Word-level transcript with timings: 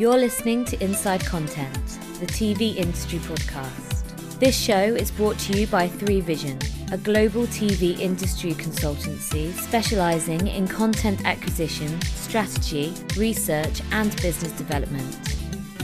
You're 0.00 0.16
listening 0.16 0.64
to 0.64 0.82
Inside 0.82 1.22
Content, 1.26 1.84
the 2.20 2.26
TV 2.26 2.74
industry 2.76 3.18
podcast. 3.18 4.38
This 4.40 4.58
show 4.58 4.80
is 4.82 5.10
brought 5.10 5.38
to 5.40 5.60
you 5.60 5.66
by 5.66 5.88
Three 5.88 6.22
Vision, 6.22 6.58
a 6.90 6.96
global 6.96 7.42
TV 7.48 7.98
industry 7.98 8.52
consultancy 8.52 9.52
specializing 9.52 10.46
in 10.46 10.66
content 10.66 11.26
acquisition, 11.26 12.00
strategy, 12.00 12.94
research, 13.18 13.82
and 13.92 14.10
business 14.22 14.52
development. 14.52 15.36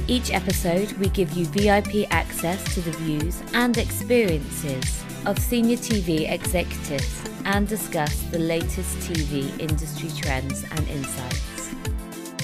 Each 0.08 0.32
episode, 0.32 0.92
we 0.92 1.10
give 1.10 1.32
you 1.32 1.44
VIP 1.44 2.10
access 2.10 2.64
to 2.72 2.80
the 2.80 2.92
views 2.92 3.42
and 3.52 3.76
experiences 3.76 5.04
of 5.26 5.38
senior 5.38 5.76
TV 5.76 6.32
executives 6.32 7.22
and 7.44 7.68
discuss 7.68 8.22
the 8.30 8.38
latest 8.38 8.96
TV 9.00 9.60
industry 9.60 10.08
trends 10.18 10.64
and 10.70 10.88
insights. 10.88 11.74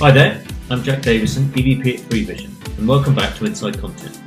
Hi 0.01 0.11
there, 0.11 0.45
I'm 0.73 0.83
Jack 0.83 1.03
Davison, 1.03 1.49
EVP 1.49 1.99
at 1.99 2.01
Three 2.09 2.25
Vision, 2.25 2.57
and 2.79 2.89
welcome 2.89 3.15
back 3.15 3.37
to 3.37 3.45
Inside 3.45 3.79
Content. 3.79 4.19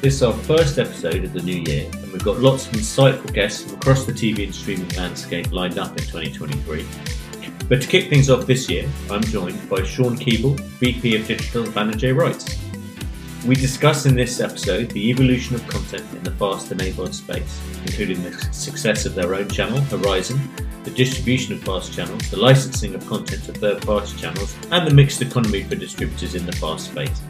This 0.00 0.14
is 0.14 0.24
our 0.24 0.32
first 0.32 0.76
episode 0.76 1.22
of 1.22 1.32
the 1.32 1.40
new 1.40 1.60
year, 1.60 1.88
and 1.88 2.12
we've 2.12 2.24
got 2.24 2.40
lots 2.40 2.66
of 2.66 2.72
insightful 2.72 3.32
guests 3.32 3.62
from 3.62 3.78
across 3.78 4.04
the 4.04 4.10
TV 4.10 4.42
and 4.42 4.52
streaming 4.52 4.88
landscape 4.96 5.52
lined 5.52 5.78
up 5.78 5.90
in 5.90 5.98
2023. 5.98 6.84
But 7.68 7.80
to 7.80 7.86
kick 7.86 8.10
things 8.10 8.28
off 8.28 8.44
this 8.44 8.68
year, 8.68 8.90
I'm 9.08 9.22
joined 9.22 9.70
by 9.70 9.84
Sean 9.84 10.16
Keeble, 10.16 10.58
VP 10.58 11.14
of 11.14 11.28
Digital 11.28 11.62
at 11.62 11.68
Banijay 11.68 12.12
Rights. 12.12 12.58
We 13.46 13.54
discuss 13.54 14.04
in 14.04 14.16
this 14.16 14.40
episode 14.40 14.90
the 14.90 15.10
evolution 15.10 15.54
of 15.54 15.64
content 15.68 16.12
in 16.12 16.24
the 16.24 16.32
fast 16.32 16.72
and 16.72 16.80
AVOD 16.80 17.14
space, 17.14 17.62
including 17.86 18.20
the 18.24 18.32
success 18.52 19.06
of 19.06 19.14
their 19.14 19.36
own 19.36 19.48
channel, 19.48 19.80
Horizon, 19.82 20.40
the 20.84 20.90
distribution 20.90 21.54
of 21.54 21.62
fast 21.62 21.94
channels, 21.94 22.30
the 22.30 22.36
licensing 22.36 22.94
of 22.94 23.06
content 23.06 23.42
to 23.44 23.52
third 23.52 23.80
party 23.82 24.14
channels, 24.18 24.54
and 24.70 24.86
the 24.86 24.92
mixed 24.92 25.22
economy 25.22 25.62
for 25.62 25.74
distributors 25.74 26.34
in 26.34 26.44
the 26.44 26.52
fast 26.52 26.90
space. 26.90 27.22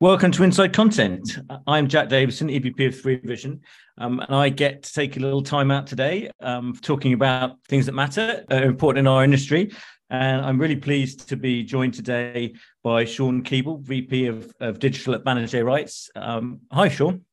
Welcome 0.00 0.32
to 0.32 0.42
Inside 0.42 0.72
Content. 0.72 1.38
I'm 1.68 1.86
Jack 1.86 2.08
Davison, 2.08 2.48
EVP 2.48 2.88
of 2.88 3.00
Three 3.00 3.16
Vision, 3.16 3.60
um, 3.98 4.18
and 4.18 4.34
I 4.34 4.48
get 4.48 4.82
to 4.82 4.92
take 4.92 5.16
a 5.16 5.20
little 5.20 5.42
time 5.42 5.70
out 5.70 5.86
today 5.86 6.28
um, 6.40 6.74
talking 6.82 7.12
about 7.12 7.62
things 7.68 7.86
that 7.86 7.92
matter, 7.92 8.44
uh, 8.50 8.56
important 8.56 9.06
in 9.06 9.06
our 9.06 9.22
industry. 9.22 9.70
And 10.08 10.44
I'm 10.44 10.58
really 10.58 10.74
pleased 10.74 11.28
to 11.28 11.36
be 11.36 11.62
joined 11.62 11.94
today 11.94 12.54
by 12.82 13.04
Sean 13.04 13.44
Keeble, 13.44 13.80
VP 13.82 14.26
of, 14.26 14.52
of 14.58 14.80
Digital 14.80 15.14
at 15.14 15.22
Banijay 15.22 15.64
Rights. 15.64 16.10
Um, 16.16 16.62
hi, 16.72 16.88
Sean. 16.88 17.24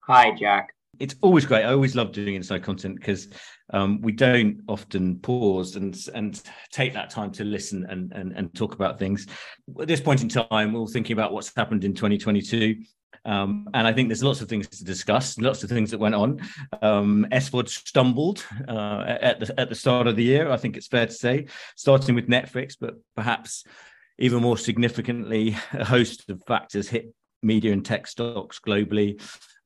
Hi, 0.00 0.32
Jack. 0.32 0.74
It's 1.00 1.14
always 1.20 1.46
great. 1.46 1.64
I 1.64 1.72
always 1.72 1.94
love 1.94 2.12
doing 2.12 2.34
inside 2.34 2.62
content 2.62 2.96
because 2.96 3.28
um, 3.72 4.00
we 4.00 4.12
don't 4.12 4.62
often 4.68 5.18
pause 5.18 5.76
and 5.76 5.96
and 6.14 6.40
take 6.72 6.94
that 6.94 7.10
time 7.10 7.30
to 7.32 7.44
listen 7.44 7.86
and, 7.88 8.12
and 8.12 8.32
and 8.32 8.54
talk 8.54 8.74
about 8.74 8.98
things. 8.98 9.26
At 9.80 9.88
this 9.88 10.00
point 10.00 10.22
in 10.22 10.28
time, 10.28 10.72
we're 10.72 10.80
all 10.80 10.86
thinking 10.86 11.14
about 11.14 11.32
what's 11.32 11.54
happened 11.54 11.84
in 11.84 11.94
2022. 11.94 12.76
Um, 13.24 13.68
and 13.74 13.86
I 13.86 13.92
think 13.92 14.08
there's 14.08 14.22
lots 14.22 14.40
of 14.40 14.48
things 14.48 14.68
to 14.68 14.84
discuss, 14.84 15.38
lots 15.38 15.62
of 15.62 15.68
things 15.68 15.90
that 15.90 15.98
went 15.98 16.14
on. 16.14 16.40
Um, 16.80 17.26
SVOD 17.30 17.68
stumbled 17.68 18.44
uh, 18.66 19.04
at 19.06 19.40
the 19.40 19.60
at 19.60 19.68
the 19.68 19.74
start 19.74 20.06
of 20.06 20.16
the 20.16 20.24
year. 20.24 20.50
I 20.50 20.56
think 20.56 20.76
it's 20.76 20.86
fair 20.86 21.06
to 21.06 21.12
say, 21.12 21.46
starting 21.76 22.14
with 22.14 22.28
Netflix, 22.28 22.76
but 22.80 22.94
perhaps 23.14 23.64
even 24.18 24.42
more 24.42 24.58
significantly, 24.58 25.56
a 25.72 25.84
host 25.84 26.28
of 26.30 26.42
factors 26.46 26.88
hit 26.88 27.14
media 27.42 27.72
and 27.72 27.84
tech 27.84 28.06
stocks 28.06 28.60
globally. 28.60 29.20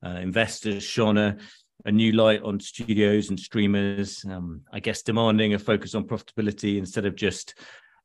Uh, 0.05 0.19
investors 0.19 0.83
shone 0.83 1.17
a, 1.17 1.37
a, 1.85 1.91
new 1.91 2.11
light 2.11 2.41
on 2.43 2.59
studios 2.59 3.29
and 3.29 3.39
streamers, 3.39 4.25
um, 4.25 4.61
I 4.71 4.79
guess 4.79 5.01
demanding 5.01 5.53
a 5.53 5.59
focus 5.59 5.95
on 5.95 6.05
profitability 6.05 6.77
instead 6.77 7.05
of 7.05 7.15
just 7.15 7.55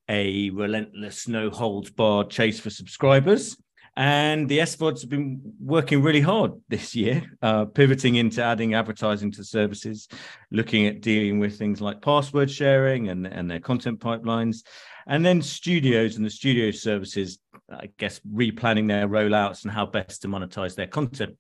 a 0.09 0.51
relentless, 0.51 1.29
no 1.29 1.51
holds 1.51 1.91
barred 1.91 2.31
chase 2.31 2.61
for 2.61 2.71
subscribers. 2.71 3.57
And 3.97 4.49
the 4.49 4.59
SVODs 4.59 5.01
have 5.01 5.11
been 5.11 5.41
working 5.59 6.03
really 6.03 6.21
hard 6.21 6.53
this 6.69 6.95
year, 6.95 7.25
uh, 7.43 7.65
pivoting 7.65 8.15
into 8.15 8.41
adding 8.41 8.75
advertising 8.75 9.33
to 9.33 9.43
services, 9.43 10.07
looking 10.53 10.87
at 10.87 11.01
dealing 11.01 11.41
with 11.41 11.59
things 11.59 11.81
like 11.81 12.01
password 12.01 12.49
sharing 12.49 13.09
and, 13.09 13.27
and 13.27 13.51
their 13.51 13.59
content 13.59 13.99
pipelines. 13.99 14.63
And 15.09 15.25
then 15.25 15.41
studios 15.41 16.17
and 16.17 16.25
the 16.25 16.31
studio 16.31 16.71
services, 16.71 17.39
I 17.71 17.89
guess, 17.99 18.21
replanning 18.31 18.89
their 18.89 19.09
rollouts 19.09 19.63
and 19.63 19.73
how 19.73 19.87
best 19.87 20.23
to 20.23 20.29
monetize 20.29 20.75
their 20.75 20.87
content. 20.87 21.37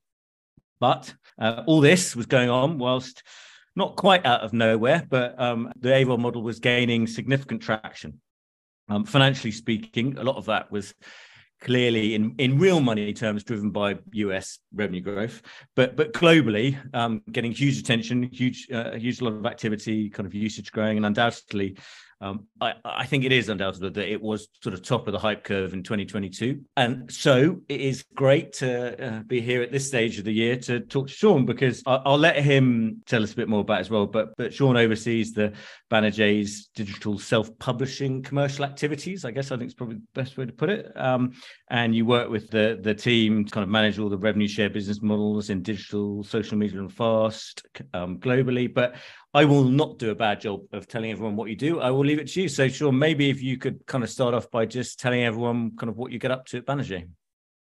But 0.80 1.14
uh, 1.38 1.64
all 1.66 1.80
this 1.80 2.16
was 2.16 2.26
going 2.26 2.48
on 2.48 2.78
whilst 2.78 3.22
not 3.76 3.96
quite 3.96 4.24
out 4.24 4.40
of 4.40 4.54
nowhere, 4.54 5.06
but 5.08 5.38
um, 5.38 5.70
the 5.78 5.90
AVOD 5.90 6.18
model 6.18 6.42
was 6.42 6.60
gaining 6.60 7.06
significant 7.06 7.60
traction. 7.60 8.20
Um, 8.88 9.04
financially 9.04 9.52
speaking, 9.52 10.16
a 10.16 10.24
lot 10.24 10.36
of 10.36 10.46
that 10.46 10.72
was 10.72 10.94
clearly 11.60 12.14
in, 12.14 12.34
in 12.38 12.58
real 12.58 12.80
money 12.80 13.12
terms 13.12 13.44
driven 13.44 13.70
by 13.70 13.98
US 14.12 14.60
revenue 14.72 15.00
growth, 15.00 15.42
but 15.76 15.96
but 15.96 16.12
globally 16.12 16.78
um, 16.94 17.22
getting 17.30 17.52
huge 17.52 17.78
attention, 17.78 18.22
huge 18.32 18.68
uh, 18.72 18.92
huge 18.92 19.20
lot 19.20 19.34
of 19.34 19.44
activity, 19.44 20.08
kind 20.08 20.26
of 20.26 20.34
usage 20.34 20.72
growing, 20.72 20.96
and 20.96 21.04
undoubtedly 21.04 21.76
um, 22.20 22.46
I, 22.60 22.74
I, 22.84 23.06
think 23.06 23.24
it 23.24 23.30
is 23.30 23.48
undoubtedly 23.48 23.90
that 23.90 24.10
it 24.10 24.20
was 24.20 24.48
sort 24.60 24.74
of 24.74 24.82
top 24.82 25.06
of 25.06 25.12
the 25.12 25.20
hype 25.20 25.44
curve 25.44 25.72
in 25.72 25.84
2022. 25.84 26.60
And 26.76 27.10
so 27.12 27.60
it 27.68 27.80
is 27.80 28.04
great 28.16 28.54
to 28.54 29.06
uh, 29.06 29.22
be 29.22 29.40
here 29.40 29.62
at 29.62 29.70
this 29.70 29.86
stage 29.86 30.18
of 30.18 30.24
the 30.24 30.32
year 30.32 30.56
to 30.56 30.80
talk 30.80 31.06
to 31.06 31.12
Sean 31.12 31.46
because 31.46 31.80
I, 31.86 32.00
will 32.04 32.18
let 32.18 32.36
him 32.42 33.02
tell 33.06 33.22
us 33.22 33.32
a 33.32 33.36
bit 33.36 33.48
more 33.48 33.60
about 33.60 33.80
as 33.80 33.88
well. 33.88 34.06
But 34.06 34.36
but 34.36 34.52
Sean 34.52 34.76
oversees 34.76 35.32
the 35.32 35.52
Banijay's 35.92 36.68
digital 36.74 37.20
self-publishing 37.20 38.24
commercial 38.24 38.64
activities. 38.64 39.24
I 39.24 39.30
guess 39.30 39.52
I 39.52 39.56
think 39.56 39.68
it's 39.68 39.74
probably 39.74 39.96
the 39.96 40.20
best 40.20 40.36
way 40.36 40.46
to 40.46 40.52
put 40.52 40.70
it. 40.70 40.90
Um, 40.96 41.34
and 41.70 41.94
you 41.94 42.04
work 42.04 42.30
with 42.30 42.50
the 42.50 42.80
the 42.82 42.94
team 42.94 43.44
to 43.44 43.50
kind 43.50 43.62
of 43.62 43.70
manage 43.70 44.00
all 44.00 44.08
the 44.08 44.18
revenue 44.18 44.48
share 44.48 44.70
business 44.70 45.02
models 45.02 45.50
in 45.50 45.62
digital, 45.62 46.24
social 46.24 46.58
media, 46.58 46.80
and 46.80 46.92
fast 46.92 47.64
um, 47.94 48.18
globally. 48.18 48.72
But 48.72 48.96
I 49.34 49.44
will 49.44 49.64
not 49.64 49.98
do 49.98 50.10
a 50.10 50.14
bad 50.14 50.40
job 50.40 50.62
of 50.72 50.88
telling 50.88 51.10
everyone 51.10 51.36
what 51.36 51.50
you 51.50 51.56
do. 51.56 51.80
I 51.80 51.90
will 51.90 52.04
leave 52.04 52.18
it 52.18 52.28
to 52.28 52.42
you. 52.42 52.48
So, 52.48 52.66
Sean, 52.68 52.98
maybe 52.98 53.28
if 53.28 53.42
you 53.42 53.58
could 53.58 53.84
kind 53.86 54.02
of 54.02 54.08
start 54.08 54.32
off 54.32 54.50
by 54.50 54.64
just 54.64 54.98
telling 54.98 55.22
everyone 55.22 55.76
kind 55.76 55.90
of 55.90 55.98
what 55.98 56.12
you 56.12 56.18
get 56.18 56.30
up 56.30 56.46
to 56.46 56.58
at 56.58 56.66
Banijay. 56.66 57.06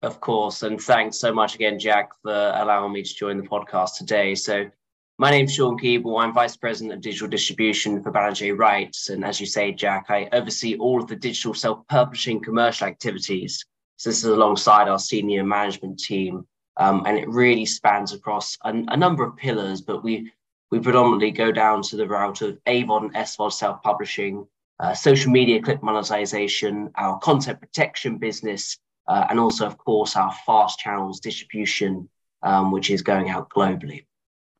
Of 0.02 0.22
course. 0.22 0.64
And 0.64 0.80
thanks 0.80 1.20
so 1.20 1.34
much 1.34 1.56
again, 1.56 1.78
Jack, 1.78 2.12
for 2.22 2.32
allowing 2.32 2.94
me 2.94 3.04
to 3.04 3.14
join 3.14 3.36
the 3.36 3.44
podcast 3.44 3.98
today. 3.98 4.36
So, 4.36 4.70
my 5.18 5.32
name's 5.32 5.54
Sean 5.54 5.78
Keeble. 5.78 6.24
I'm 6.24 6.34
Vice 6.34 6.56
President 6.56 6.94
of 6.94 7.02
Digital 7.02 7.28
Distribution 7.28 8.02
for 8.02 8.12
Banijay 8.14 8.58
Rights. 8.58 9.10
And 9.10 9.26
as 9.26 9.42
you 9.42 9.46
say, 9.46 9.74
Jack, 9.74 10.06
I 10.08 10.30
oversee 10.32 10.78
all 10.78 11.02
of 11.02 11.10
the 11.10 11.18
digital 11.18 11.54
self 11.54 11.86
publishing 11.90 12.42
commercial 12.42 12.88
activities. 12.88 13.66
So, 13.98 14.12
this 14.12 14.20
is 14.20 14.30
alongside 14.30 14.88
our 14.88 15.00
senior 15.00 15.44
management 15.44 16.00
team. 16.00 16.48
Um, 16.78 17.04
and 17.06 17.18
it 17.18 17.28
really 17.28 17.66
spans 17.66 18.14
across 18.14 18.58
a 18.64 18.96
number 18.96 19.26
of 19.26 19.36
pillars, 19.36 19.82
but 19.82 20.02
we 20.02 20.32
we 20.72 20.80
predominantly 20.80 21.32
go 21.32 21.52
down 21.52 21.82
to 21.84 21.96
the 21.96 22.08
route 22.08 22.42
of 22.42 22.60
AVOD 22.66 23.02
and 23.04 23.14
SVOD 23.14 23.54
self-publishing, 23.54 24.46
uh, 24.80 24.94
social 24.94 25.32
media 25.32 25.62
clip 25.62 25.82
monetization, 25.82 26.90
our 26.96 27.18
content 27.20 27.60
protection 27.60 28.18
business, 28.18 28.78
uh, 29.08 29.26
and 29.30 29.40
also, 29.40 29.66
of 29.66 29.78
course, 29.78 30.16
our 30.16 30.32
fast 30.46 30.80
channels 30.80 31.20
distribution, 31.20 32.08
um, 32.44 32.72
which 32.72 32.92
is 32.92 33.02
going 33.02 33.30
out 33.30 33.50
globally. 33.50 34.06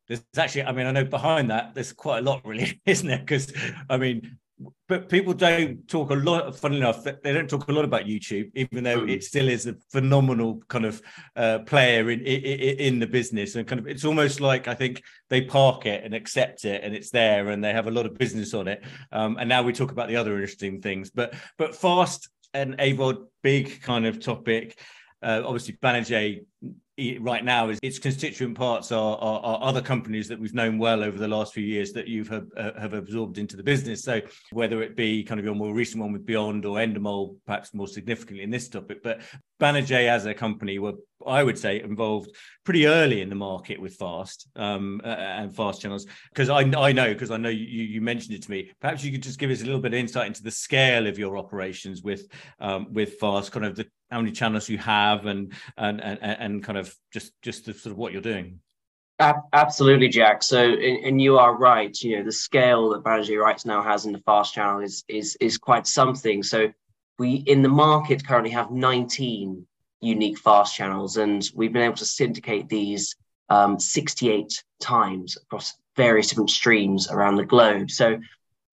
There's 0.08 0.24
actually, 0.36 0.64
I 0.64 0.72
mean, 0.72 0.88
I 0.88 0.92
know 0.92 1.06
behind 1.06 1.52
that, 1.52 1.76
there's 1.76 1.94
quite 1.94 2.20
a 2.20 2.22
lot, 2.24 2.46
really, 2.46 2.82
isn't 2.86 3.08
there? 3.08 3.20
Because, 3.20 3.54
I 3.90 3.98
mean, 3.98 4.40
but 4.88 5.08
people 5.08 5.34
don't 5.34 5.88
talk 5.88 6.12
a 6.12 6.16
lot. 6.16 6.56
Funny 6.56 6.78
enough, 6.78 7.04
they 7.04 7.34
don't 7.34 7.50
talk 7.50 7.68
a 7.68 7.72
lot 7.72 7.86
about 7.86 8.06
YouTube, 8.06 8.52
even 8.56 8.84
though 8.84 9.02
mm. 9.02 9.12
it 9.12 9.24
still 9.24 9.48
is 9.48 9.68
a 9.68 9.76
phenomenal 9.92 10.62
kind 10.68 10.86
of 10.86 11.02
uh, 11.36 11.60
player 11.60 12.10
in, 12.10 12.20
in, 12.22 12.80
in 12.80 13.00
the 13.00 13.08
business. 13.08 13.56
And 13.56 13.68
kind 13.68 13.80
of, 13.80 13.88
it's 13.88 14.06
almost 14.06 14.42
like 14.42 14.68
I 14.68 14.74
think 14.74 15.02
they 15.30 15.42
park 15.42 15.86
it 15.86 16.04
and 16.04 16.14
accept 16.14 16.66
it, 16.66 16.84
and 16.84 16.94
it's 16.94 17.12
there, 17.12 17.50
and 17.50 17.64
they 17.64 17.72
have 17.72 17.88
a 17.88 17.92
lot 17.92 18.06
of 18.06 18.18
business 18.18 18.54
on 18.54 18.68
it. 18.68 18.84
Um, 19.12 19.38
and 19.40 19.48
now 19.48 19.64
we 19.64 19.74
talk 19.74 19.92
about 19.92 20.10
the 20.10 20.18
other 20.18 20.34
interesting 20.34 20.82
things. 20.82 21.10
But 21.10 21.36
but 21.58 21.76
fast 21.76 22.30
and 22.54 22.78
AVOD, 22.78 23.28
big 23.44 23.82
kind 23.82 24.06
of 24.06 24.20
topic. 24.20 24.80
Uh, 25.22 25.42
obviously, 25.46 25.76
Banijay 25.76 26.46
right 27.20 27.44
now 27.44 27.70
is 27.70 27.80
its 27.82 28.00
constituent 28.00 28.58
parts 28.58 28.92
are, 28.92 29.18
are, 29.18 29.40
are, 29.42 29.60
other 29.62 29.82
companies 29.82 30.28
that 30.28 30.40
we've 30.40 30.54
known 30.54 30.78
well 30.78 31.04
over 31.04 31.18
the 31.18 31.28
last 31.28 31.54
few 31.54 31.64
years 31.64 31.92
that 31.94 32.08
you've 32.08 32.28
have, 32.28 32.48
uh, 32.58 32.72
have, 32.80 32.94
absorbed 32.94 33.38
into 33.38 33.56
the 33.56 33.64
business. 33.64 34.04
So 34.04 34.22
whether 34.52 34.82
it 34.82 34.96
be 34.96 35.24
kind 35.24 35.40
of 35.40 35.46
your 35.46 35.56
more 35.56 35.74
recent 35.74 36.02
one 36.02 36.12
with 36.12 36.26
Beyond 36.26 36.66
or 36.66 36.78
Endemol, 36.78 37.38
perhaps 37.46 37.74
more 37.74 37.88
significantly 37.88 38.44
in 38.44 38.50
this 38.50 38.70
topic, 38.70 39.04
but 39.04 39.22
Banijay 39.60 40.08
as 40.08 40.26
a 40.26 40.34
company 40.34 40.80
were, 40.80 40.94
I 41.26 41.44
would 41.44 41.58
say, 41.58 41.82
involved 41.82 42.32
pretty 42.64 42.88
early 42.88 43.22
in 43.22 43.30
the 43.30 43.36
market 43.36 43.80
with 43.80 43.96
fast 43.96 44.48
um, 44.56 45.02
uh, 45.04 45.08
and 45.08 45.56
fast 45.56 45.82
channels. 45.82 46.08
Because 46.30 46.50
I, 46.50 46.62
I 46.62 46.92
know, 46.92 47.14
because 47.14 47.32
I 47.32 47.38
know 47.38 47.50
you, 47.50 47.84
you 47.84 48.02
mentioned 48.02 48.36
it 48.36 48.44
to 48.44 48.52
me. 48.52 48.72
Perhaps 48.80 49.04
you 49.04 49.12
could 49.12 49.24
just 49.24 49.40
give 49.40 49.52
us 49.52 49.62
a 49.62 49.66
little 49.66 49.82
bit 49.82 49.94
of 49.94 50.00
insight 50.00 50.28
into 50.28 50.44
the 50.44 50.52
scale 50.52 51.08
of 51.08 51.20
your 51.20 51.38
operations 51.38 52.04
with 52.04 52.28
um, 52.60 52.88
with 52.92 53.20
fast, 53.20 53.52
kind 53.52 53.66
of 53.66 53.76
the 53.76 53.88
how 54.10 54.20
many 54.20 54.32
channels 54.32 54.70
you 54.70 54.78
have, 54.78 55.26
and 55.26 55.54
and 55.78 56.02
and, 56.02 56.20
and 56.22 56.64
kind 56.64 56.78
of 56.78 56.94
just 57.12 57.34
just 57.42 57.66
the, 57.66 57.74
sort 57.74 57.92
of 57.92 57.98
what 57.98 58.12
you're 58.14 58.22
doing. 58.22 58.60
Absolutely, 59.20 60.08
Jack. 60.08 60.44
So, 60.44 60.64
and, 60.64 61.22
you 61.22 61.38
are 61.38 61.58
right. 61.58 61.94
You 62.02 62.18
know, 62.18 62.24
the 62.24 62.32
scale 62.32 62.92
that 62.92 63.04
Banijay 63.04 63.38
Rights 63.38 63.66
now 63.66 63.82
has 63.82 64.06
in 64.06 64.14
the 64.14 64.20
fast 64.20 64.54
channel 64.54 64.80
is 64.80 65.04
is 65.10 65.36
is 65.42 65.58
quite 65.58 65.88
something. 65.88 66.42
So, 66.42 66.72
we 67.18 67.36
in 67.46 67.62
the 67.62 67.70
market 67.70 68.26
currently 68.26 68.52
have 68.52 68.72
19 68.72 69.68
unique 70.00 70.40
fast 70.40 70.76
channels, 70.76 71.18
and 71.18 71.50
we've 71.54 71.74
been 71.74 71.82
able 71.82 71.98
to 71.98 72.06
syndicate 72.06 72.70
these 72.70 73.16
um, 73.50 73.80
68 73.80 74.64
times 74.80 75.38
across 75.38 75.74
various 75.96 76.30
different 76.30 76.50
streams 76.50 77.10
around 77.10 77.36
the 77.36 77.46
globe. 77.46 77.92
So 77.92 78.20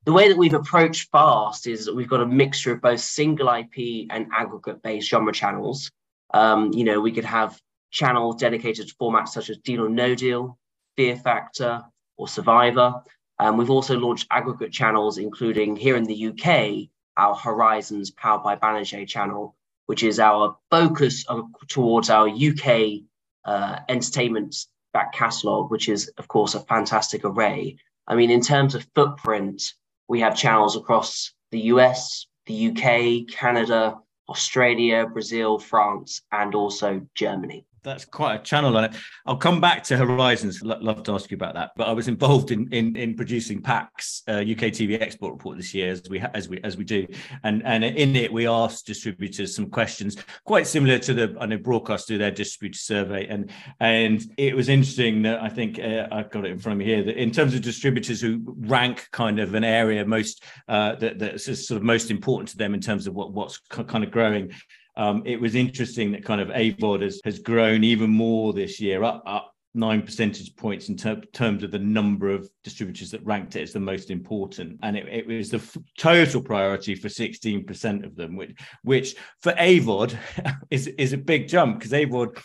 the 0.06 0.12
way 0.12 0.29
that 0.29 0.38
we've 0.38 0.55
approached 0.55 1.11
fast 1.11 1.67
is 1.67 1.85
that 1.85 1.94
we've 1.94 2.08
got 2.08 2.20
a 2.20 2.26
mixture 2.26 2.73
of 2.73 2.81
both 2.81 3.00
single 3.00 3.49
IP 3.49 4.06
and 4.11 4.29
aggregate 4.32 4.81
based 4.81 5.11
genre 5.11 5.32
channels. 5.32 5.91
Um, 6.32 6.73
you 6.73 6.85
know, 6.85 7.00
we 7.00 7.11
could 7.11 7.25
have 7.25 7.61
channels 7.91 8.37
dedicated 8.37 8.87
to 8.87 8.94
formats 8.94 9.31
such 9.31 9.50
as 9.50 9.58
Deal 9.58 9.85
or 9.85 9.88
No 9.88 10.14
Deal, 10.14 10.58
Fear 10.97 11.17
Factor, 11.17 11.82
or 12.17 12.29
Survivor. 12.29 12.94
Um, 13.41 13.56
we've 13.56 13.70
also 13.70 13.99
launched 13.99 14.29
aggregate 14.31 14.73
channels, 14.73 15.19
including 15.19 15.75
here 15.75 15.97
in 15.97 16.05
the 16.05 16.29
UK, 16.29 16.88
our 17.17 17.35
Horizons 17.35 18.12
powered 18.12 18.44
by 18.44 18.55
Banijay 18.55 19.08
channel, 19.08 19.56
which 19.87 20.05
is 20.05 20.20
our 20.20 20.56
focus 20.70 21.26
towards 21.67 22.11
our 22.11 22.29
UK 22.29 23.00
uh, 23.44 23.81
entertainment 23.88 24.55
back 24.93 25.12
catalogue, 25.12 25.73
which 25.73 25.88
is, 25.88 26.12
of 26.17 26.29
course, 26.29 26.55
a 26.55 26.61
fantastic 26.61 27.25
array. 27.25 27.76
I 28.06 28.14
mean, 28.14 28.31
in 28.31 28.41
terms 28.41 28.76
of 28.76 28.87
footprint, 28.94 29.75
we 30.08 30.20
have 30.20 30.37
channels 30.37 30.76
across 30.76 31.32
the 31.50 31.61
US, 31.73 32.26
the 32.47 32.69
UK, 32.69 33.32
Canada, 33.35 33.97
Australia, 34.29 35.06
Brazil, 35.06 35.58
France, 35.58 36.23
and 36.32 36.55
also 36.55 37.06
Germany 37.14 37.67
that's 37.87 38.05
quite 38.05 38.35
a 38.35 38.43
channel 38.43 38.77
on 38.77 38.85
it. 38.85 38.97
I'll 39.25 39.37
come 39.37 39.61
back 39.61 39.85
to 39.85 39.97
Horizons. 39.97 40.61
L- 40.62 40.83
love 40.83 41.05
to 41.05 41.15
ask 41.15 41.31
you 41.31 41.37
about 41.37 41.55
that. 41.55 41.71
But 41.77 41.88
I 41.88 41.93
was 41.93 42.09
involved 42.09 42.50
in 42.50 42.69
in, 42.73 42.97
in 42.97 43.15
producing 43.15 43.62
Pact's 43.62 44.23
uh, 44.29 44.38
UK 44.38 44.73
TV 44.75 45.00
export 45.00 45.33
report 45.33 45.56
this 45.56 45.73
year, 45.73 45.91
as 45.91 46.03
we 46.11 46.19
ha- 46.19 46.31
as 46.35 46.49
we 46.49 46.61
as 46.65 46.77
we 46.77 46.85
do, 46.85 47.06
and 47.44 47.65
and 47.65 47.85
in 47.85 48.17
it 48.17 48.33
we 48.33 48.47
asked 48.47 48.87
distributors 48.87 49.55
some 49.55 49.71
questions 49.71 50.17
quite 50.44 50.67
similar 50.67 50.99
to 50.99 51.15
the 51.15 51.37
I 51.41 51.47
know 51.47 51.59
broadcast 51.59 52.09
do 52.09 52.19
their 52.19 52.33
distributor 52.33 52.79
survey, 52.79 53.27
and 53.29 53.50
and 53.81 54.23
it 54.37 54.55
was 54.55 54.69
interesting 54.69 55.23
that 55.23 55.41
I 55.41 55.49
think 55.49 55.79
uh, 55.79 56.09
I've 56.11 56.31
got 56.31 56.44
it 56.44 56.50
in 56.50 56.59
front 56.59 56.75
of 56.75 56.79
me 56.81 56.93
here 56.93 57.05
that 57.05 57.17
in 57.17 57.31
terms 57.31 57.55
of 57.55 57.62
distributors 57.62 58.21
who 58.21 58.43
rank 58.47 59.09
kind 59.12 59.39
of 59.39 59.55
an 59.55 59.65
area 59.65 60.05
most 60.05 60.43
uh, 60.69 60.97
that 60.97 61.21
that's 61.21 61.44
sort 61.44 61.77
of 61.77 61.85
most 61.85 62.11
important 62.11 62.49
to 62.50 62.56
them 62.56 62.75
in 62.75 62.81
terms 62.81 63.06
of 63.06 63.15
what 63.15 63.32
what's 63.32 63.59
kind 63.69 64.03
of 64.03 64.11
growing 64.11 64.50
um, 64.96 65.22
it 65.25 65.40
was 65.40 65.54
interesting 65.54 66.12
that 66.12 66.25
kind 66.25 66.40
of 66.40 66.48
AVOD 66.48 67.02
has, 67.02 67.20
has 67.25 67.38
grown 67.38 67.84
even 67.84 68.10
more 68.10 68.52
this 68.52 68.81
year, 68.81 69.02
up, 69.02 69.22
up 69.26 69.52
nine 69.75 70.00
percentage 70.02 70.56
points 70.56 70.88
in 70.88 70.96
ter- 70.96 71.20
terms 71.32 71.62
of 71.62 71.70
the 71.70 71.78
number 71.78 72.31
of 72.31 72.48
distributors 72.64 73.10
that 73.10 73.25
ranked 73.25 73.56
it 73.56 73.62
as 73.62 73.72
the 73.72 73.81
most 73.81 74.10
important. 74.10 74.78
And 74.82 74.96
it, 74.96 75.06
it 75.08 75.26
was 75.26 75.50
the 75.50 75.58
f- 75.58 75.76
total 75.98 76.40
priority 76.40 76.94
for 76.94 77.08
16% 77.08 78.04
of 78.04 78.16
them, 78.16 78.37
which, 78.37 78.58
which 78.82 79.16
for 79.43 79.52
AVOD 79.52 80.16
is, 80.70 80.87
is 80.87 81.12
a 81.12 81.19
big 81.19 81.46
jump 81.46 81.78
because 81.78 81.93
AVOD 81.93 82.43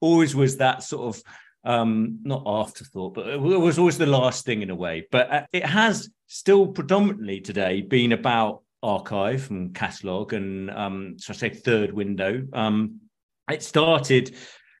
always 0.00 0.36
was 0.36 0.58
that 0.58 0.82
sort 0.82 1.16
of 1.16 1.22
um, 1.64 2.18
not 2.22 2.42
afterthought, 2.44 3.14
but 3.14 3.28
it 3.28 3.40
was 3.40 3.78
always 3.78 3.96
the 3.96 4.04
last 4.04 4.44
thing 4.44 4.60
in 4.60 4.68
a 4.68 4.74
way. 4.74 5.06
But 5.10 5.32
uh, 5.32 5.46
it 5.52 5.64
has 5.64 6.10
still 6.26 6.66
predominantly 6.66 7.40
today 7.40 7.80
been 7.80 8.12
about 8.12 8.63
archive 8.84 9.50
and 9.50 9.74
catalog 9.74 10.32
and 10.32 10.70
um, 10.70 11.16
so 11.18 11.32
I 11.32 11.36
say 11.36 11.48
third 11.50 11.92
window. 11.92 12.46
Um, 12.52 13.00
it 13.50 13.62
started 13.62 14.34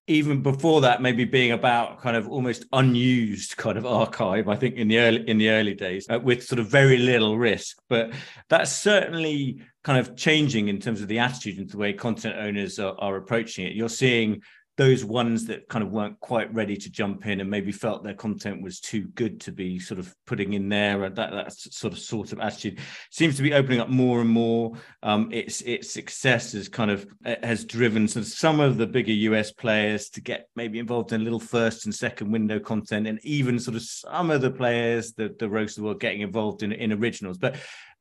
even 0.06 0.42
before 0.42 0.82
that, 0.82 1.00
maybe 1.00 1.24
being 1.24 1.52
about 1.52 2.00
kind 2.02 2.14
of 2.14 2.28
almost 2.28 2.66
unused 2.72 3.56
kind 3.56 3.78
of 3.78 3.86
archive. 3.86 4.48
I 4.48 4.56
think 4.56 4.76
in 4.76 4.88
the 4.88 4.98
early 4.98 5.28
in 5.28 5.38
the 5.38 5.48
early 5.48 5.74
days 5.74 6.06
uh, 6.10 6.18
with 6.22 6.44
sort 6.44 6.58
of 6.58 6.68
very 6.68 6.98
little 6.98 7.38
risk, 7.38 7.78
but 7.88 8.12
that's 8.50 8.70
certainly 8.70 9.62
kind 9.82 9.98
of 9.98 10.16
changing 10.16 10.68
in 10.68 10.78
terms 10.78 11.00
of 11.00 11.08
the 11.08 11.18
attitude 11.18 11.58
and 11.58 11.70
the 11.70 11.78
way 11.78 11.92
content 11.92 12.36
owners 12.38 12.78
are, 12.78 12.94
are 12.98 13.16
approaching 13.16 13.66
it. 13.66 13.74
You're 13.74 13.88
seeing 13.88 14.42
those 14.76 15.04
ones 15.04 15.46
that 15.46 15.68
kind 15.68 15.84
of 15.84 15.92
weren't 15.92 16.18
quite 16.18 16.52
ready 16.52 16.76
to 16.76 16.90
jump 16.90 17.26
in 17.26 17.40
and 17.40 17.48
maybe 17.48 17.70
felt 17.70 18.02
their 18.02 18.14
content 18.14 18.60
was 18.60 18.80
too 18.80 19.02
good 19.14 19.40
to 19.40 19.52
be 19.52 19.78
sort 19.78 20.00
of 20.00 20.12
putting 20.26 20.54
in 20.54 20.68
there 20.68 21.04
and 21.04 21.14
that 21.14 21.30
that 21.30 21.52
sort 21.52 21.92
of 21.92 21.98
sort 21.98 22.32
of 22.32 22.40
attitude 22.40 22.80
seems 23.10 23.36
to 23.36 23.42
be 23.42 23.54
opening 23.54 23.80
up 23.80 23.88
more 23.88 24.20
and 24.20 24.30
more. 24.30 24.72
Um, 25.02 25.30
its 25.32 25.60
its 25.62 25.92
success 25.92 26.52
has 26.52 26.68
kind 26.68 26.90
of 26.90 27.06
uh, 27.24 27.36
has 27.42 27.64
driven 27.64 28.08
some 28.08 28.58
of 28.58 28.76
the 28.76 28.86
bigger 28.86 29.12
US 29.12 29.52
players 29.52 30.08
to 30.10 30.20
get 30.20 30.48
maybe 30.56 30.80
involved 30.80 31.12
in 31.12 31.20
a 31.20 31.24
little 31.24 31.40
first 31.40 31.84
and 31.84 31.94
second 31.94 32.32
window 32.32 32.58
content 32.58 33.06
and 33.06 33.20
even 33.22 33.60
sort 33.60 33.76
of 33.76 33.82
some 33.82 34.30
of 34.30 34.40
the 34.40 34.50
players 34.50 35.12
the 35.12 35.34
the 35.38 35.48
roast 35.48 35.78
of 35.78 35.82
the 35.82 35.86
world 35.86 36.00
getting 36.00 36.22
involved 36.22 36.64
in 36.64 36.72
in 36.72 36.92
originals. 36.92 37.38
But 37.38 37.56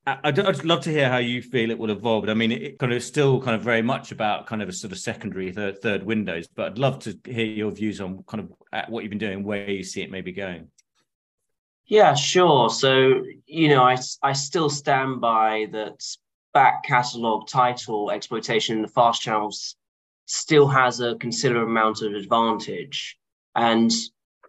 I'd, 0.06 0.38
I'd, 0.38 0.66
love 0.66 0.82
to 0.82 0.92
hear 0.92 1.10
how 1.10 1.18
you 1.18 1.42
feel 1.42 1.72
it 1.72 1.80
will 1.80 1.92
evolve. 1.92 2.28
I 2.28 2.34
mean, 2.34 2.52
it 2.52 2.78
kind 2.78 2.92
of 2.92 3.02
still 3.02 3.42
kind 3.42 3.56
of 3.56 3.62
very 3.62 3.82
much 3.82 4.12
about 4.12 4.48
kind 4.48 4.62
of 4.62 4.68
a 4.68 4.74
sort 4.74 4.92
of 4.92 5.00
secondary 5.00 5.52
third, 5.52 5.82
third 5.82 6.04
windows, 6.04 6.48
but 6.48 6.72
I'd 6.72 6.78
love 6.78 7.00
to 7.00 7.18
hear 7.26 7.46
your 7.46 7.72
views 7.72 8.02
on 8.02 8.24
kind 8.28 8.44
of 8.44 8.54
uh, 8.74 8.84
what 8.90 9.04
you've 9.04 9.12
been 9.12 9.18
doing, 9.18 9.44
where 9.44 9.70
you 9.70 9.84
see 9.84 10.02
it 10.02 10.12
maybe 10.12 10.34
going. 10.34 10.68
Yeah, 11.86 12.16
sure. 12.16 12.70
So, 12.70 13.24
you 13.46 13.70
know, 13.70 13.84
I, 13.84 13.98
I 14.22 14.34
still 14.34 14.70
stand 14.70 15.22
by 15.22 15.68
that 15.72 16.04
back 16.54 16.84
catalog 16.84 17.48
title 17.48 18.12
exploitation 18.12 18.78
in 18.78 18.82
the 18.82 18.90
fast 18.90 19.22
channels 19.22 19.76
still 20.26 20.68
has 20.68 21.00
a 21.00 21.16
considerable 21.16 21.70
amount 21.70 22.02
of 22.02 22.14
advantage. 22.14 23.18
And, 23.56 23.92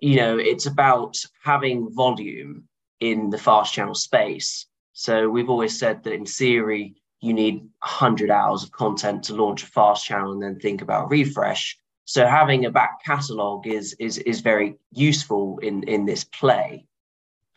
you 0.01 0.17
know, 0.17 0.37
it's 0.37 0.67
about 0.67 1.17
having 1.43 1.93
volume 1.95 2.65
in 2.99 3.31
the 3.31 3.39
fast 3.39 3.73
channel 3.73 3.95
space 3.95 4.67
so 4.95 5.29
we've 5.29 5.51
always 5.51 5.77
said 5.77 6.05
that 6.05 6.13
in 6.15 6.25
theory, 6.25 6.95
you 7.21 7.33
need 7.35 7.57
100 7.57 8.31
hours 8.31 8.63
of 8.63 8.71
content 8.71 9.25
to 9.25 9.35
launch 9.35 9.65
a 9.65 9.67
fast 9.67 10.07
channel 10.07 10.33
and 10.33 10.43
then 10.43 10.59
think 10.59 10.83
about 10.83 11.11
refresh. 11.11 11.77
So 12.05 12.27
having 12.27 12.65
a 12.65 12.71
back 12.71 13.05
catalog 13.05 13.67
is 13.67 13.95
is 13.99 14.19
is 14.19 14.41
very 14.41 14.77
useful 14.93 15.59
in 15.59 15.83
in 15.85 16.07
this 16.07 16.23
play. 16.23 16.87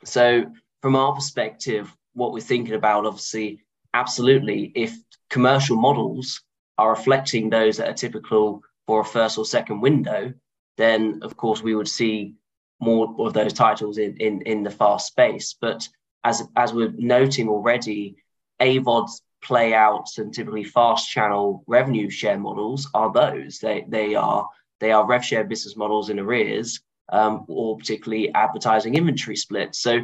So 0.04 0.46
from 0.82 0.96
our 0.96 1.14
perspective, 1.14 1.96
what 2.14 2.34
we're 2.34 2.40
thinking 2.40 2.74
about, 2.74 3.06
obviously, 3.06 3.62
absolutely, 3.94 4.72
if 4.74 4.98
commercial 5.30 5.78
models 5.78 6.42
are 6.80 6.90
reflecting 6.90 7.50
those 7.50 7.78
that 7.78 7.90
are 7.90 7.94
typical 7.94 8.64
for 8.88 9.02
a 9.02 9.06
first 9.06 9.38
or 9.38 9.46
second 9.46 9.82
window, 9.82 10.34
then 10.78 11.20
of 11.22 11.38
course 11.38 11.62
we 11.62 11.76
would 11.76 11.90
see 11.90 12.34
more 12.80 13.14
of 13.20 13.34
those 13.34 13.54
titles 13.54 14.00
in 14.00 14.18
in, 14.18 14.42
in 14.44 14.64
the 14.64 14.72
fast 14.72 15.08
space. 15.08 15.54
But 15.54 15.88
as 16.28 16.44
as 16.56 16.74
we're 16.74 16.94
noting 16.98 17.48
already, 17.48 18.18
AVODs 18.62 19.22
play 19.42 19.74
out 19.74 20.10
and 20.18 20.34
typically 20.34 20.64
fast 20.64 21.10
channel 21.10 21.64
revenue 21.68 22.10
share 22.10 22.40
models 22.40 22.90
are 22.94 23.12
those. 23.12 23.60
They 23.60 23.86
they 23.88 24.16
are 24.16 24.48
they 24.80 24.92
are 24.92 25.06
rev 25.06 25.24
share 25.24 25.44
business 25.44 25.76
models 25.76 26.10
in 26.10 26.20
arrears, 26.20 26.82
um, 27.10 27.46
or 27.48 27.78
particularly 27.78 28.34
advertising 28.34 28.96
inventory 28.96 29.38
splits. 29.38 29.80
So 29.80 30.02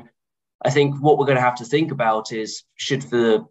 I 0.65 0.69
think 0.69 1.01
what 1.01 1.17
we're 1.17 1.25
going 1.25 1.43
to 1.43 1.49
have 1.49 1.61
to 1.61 1.65
think 1.65 1.91
about 1.91 2.31
is 2.31 2.63
should 2.75 3.01
the 3.03 3.45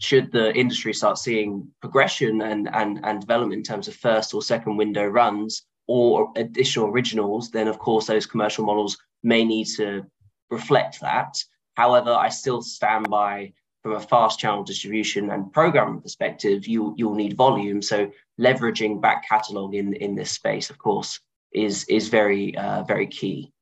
should 0.00 0.30
the 0.30 0.54
industry 0.54 0.92
start 0.92 1.18
seeing 1.18 1.68
progression 1.80 2.42
and, 2.42 2.68
and, 2.72 3.00
and 3.02 3.20
development 3.20 3.58
in 3.58 3.62
terms 3.62 3.88
of 3.88 3.94
first 3.96 4.34
or 4.34 4.42
second 4.42 4.76
window 4.76 5.06
runs 5.06 5.62
or 5.88 6.30
additional 6.36 6.88
originals, 6.88 7.50
then 7.50 7.66
of 7.66 7.78
course 7.78 8.06
those 8.06 8.26
commercial 8.26 8.64
models 8.64 8.98
may 9.22 9.42
need 9.44 9.66
to 9.76 10.04
reflect 10.50 11.00
that. 11.00 11.34
However, 11.76 12.10
I 12.10 12.28
still 12.28 12.62
stand 12.62 13.08
by 13.10 13.52
from 13.86 13.92
a 13.92 14.00
fast 14.00 14.40
channel 14.40 14.64
distribution 14.64 15.30
and 15.30 15.52
programming 15.52 16.00
perspective, 16.00 16.66
you 16.66 16.94
you'll 16.96 17.14
need 17.14 17.36
volume. 17.36 17.80
So 17.80 18.10
leveraging 18.40 19.00
back 19.00 19.28
catalog 19.28 19.74
in 19.74 19.94
in 19.94 20.16
this 20.16 20.32
space, 20.32 20.70
of 20.70 20.78
course, 20.78 21.20
is 21.52 21.84
is 21.84 22.08
very 22.08 22.56
uh, 22.56 22.82
very 22.82 23.06
key. 23.06 23.52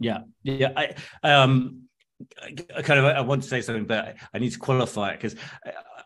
Yeah, 0.00 0.20
yeah. 0.42 0.72
I 1.22 1.30
um, 1.30 1.82
I 2.42 2.82
kind 2.82 3.00
of 3.00 3.04
I 3.04 3.20
want 3.20 3.42
to 3.42 3.48
say 3.48 3.60
something, 3.60 3.84
but 3.84 4.16
I 4.32 4.38
need 4.38 4.52
to 4.52 4.58
qualify 4.58 5.10
it 5.10 5.20
because 5.20 5.36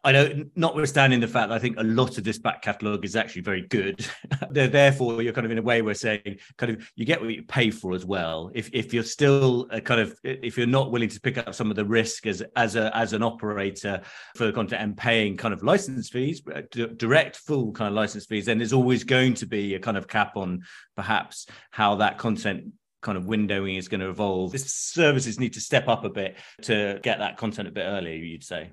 I 0.03 0.13
know, 0.13 0.45
notwithstanding 0.57 1.21
the 1.21 1.29
fact 1.29 1.51
that 1.51 1.55
I 1.55 1.59
think 1.59 1.77
a 1.79 1.83
lot 1.83 2.17
of 2.17 2.25
this 2.25 2.39
back 2.39 2.63
catalogue 2.63 3.05
is 3.05 3.17
actually 3.17 3.43
very 3.43 3.63
good. 3.63 4.07
Therefore, 4.51 5.21
you're 5.21 5.35
kind 5.35 5.45
of 5.45 5.51
in 5.51 5.59
a 5.59 5.63
way 5.63 5.83
we're 5.83 5.93
saying 5.93 6.39
kind 6.57 6.73
of 6.73 6.91
you 6.97 7.05
get 7.05 7.21
what 7.21 7.29
you 7.31 7.43
pay 7.43 7.71
for 7.71 7.93
as 7.93 8.07
well. 8.07 8.51
If 8.55 8.71
if 8.73 8.95
you're 8.95 9.03
still 9.03 9.67
kind 9.85 10.01
of 10.01 10.19
if 10.25 10.57
you're 10.57 10.67
not 10.67 10.91
willing 10.91 11.11
to 11.11 11.21
pick 11.21 11.37
up 11.37 11.55
some 11.55 11.69
of 11.69 11.77
the 11.77 11.85
risk 11.85 12.27
as 12.27 12.43
as 12.57 12.77
a 12.77 12.97
as 12.97 13.13
an 13.13 13.23
operator 13.23 14.01
for 14.37 14.47
the 14.47 14.53
content 14.53 14.83
and 14.83 14.97
paying 14.97 15.37
kind 15.37 15.53
of 15.53 15.63
license 15.63 16.09
fees, 16.09 16.41
uh, 16.55 16.63
direct 16.97 17.37
full 17.37 17.71
kind 17.73 17.89
of 17.89 17.95
license 17.95 18.25
fees, 18.25 18.47
then 18.47 18.57
there's 18.57 18.73
always 18.73 19.05
going 19.05 19.35
to 19.35 19.47
be 19.47 19.75
a 19.75 19.81
kind 19.81 19.99
of 19.99 20.09
cap 20.09 20.37
on 20.37 20.63
perhaps 20.97 21.47
how 21.71 21.97
that 21.97 22.17
content 22.17 22.73
kind 23.03 23.19
of 23.19 23.25
windowing 23.25 23.77
is 23.77 23.89
going 23.89 24.01
to 24.01 24.09
evolve. 24.09 24.53
This 24.53 24.73
services 24.73 25.39
need 25.39 25.55
to 25.55 25.61
step 25.61 25.89
up 25.89 26.05
a 26.05 26.11
bit 26.11 26.37
to 26.63 27.01
get 27.03 27.19
that 27.19 27.37
content 27.37 27.69
a 27.69 27.71
bit 27.71 27.83
earlier, 27.83 28.15
you'd 28.15 28.45
say 28.45 28.71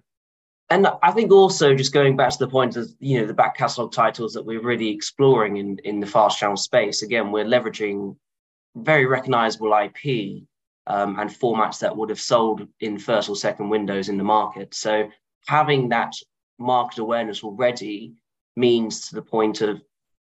and 0.69 0.87
I 1.01 1.11
think 1.11 1.31
also 1.31 1.73
just 1.73 1.93
going 1.93 2.17
back 2.17 2.31
to 2.31 2.39
the 2.39 2.47
point 2.47 2.75
of 2.75 2.89
you 2.99 3.19
know 3.19 3.27
the 3.27 3.33
back 3.33 3.55
catalog 3.57 3.91
titles 3.93 4.33
that 4.33 4.45
we're 4.45 4.61
really 4.61 4.89
exploring 4.89 5.57
in 5.57 5.79
in 5.85 5.99
the 5.99 6.07
fast 6.07 6.39
channel 6.39 6.57
space. 6.57 7.03
Again, 7.03 7.31
we're 7.31 7.45
leveraging 7.45 8.15
very 8.75 9.05
recognizable 9.05 9.73
IP 9.73 10.43
um, 10.87 11.19
and 11.19 11.29
formats 11.29 11.79
that 11.79 11.95
would 11.95 12.09
have 12.09 12.19
sold 12.19 12.67
in 12.81 12.99
first 12.99 13.29
or 13.29 13.35
second 13.35 13.69
windows 13.69 14.09
in 14.09 14.17
the 14.17 14.23
market. 14.23 14.73
So 14.73 15.09
having 15.47 15.89
that 15.89 16.13
market 16.59 16.99
awareness 16.99 17.43
already 17.43 18.13
means 18.55 19.07
to 19.07 19.15
the 19.15 19.21
point 19.21 19.61
of 19.61 19.81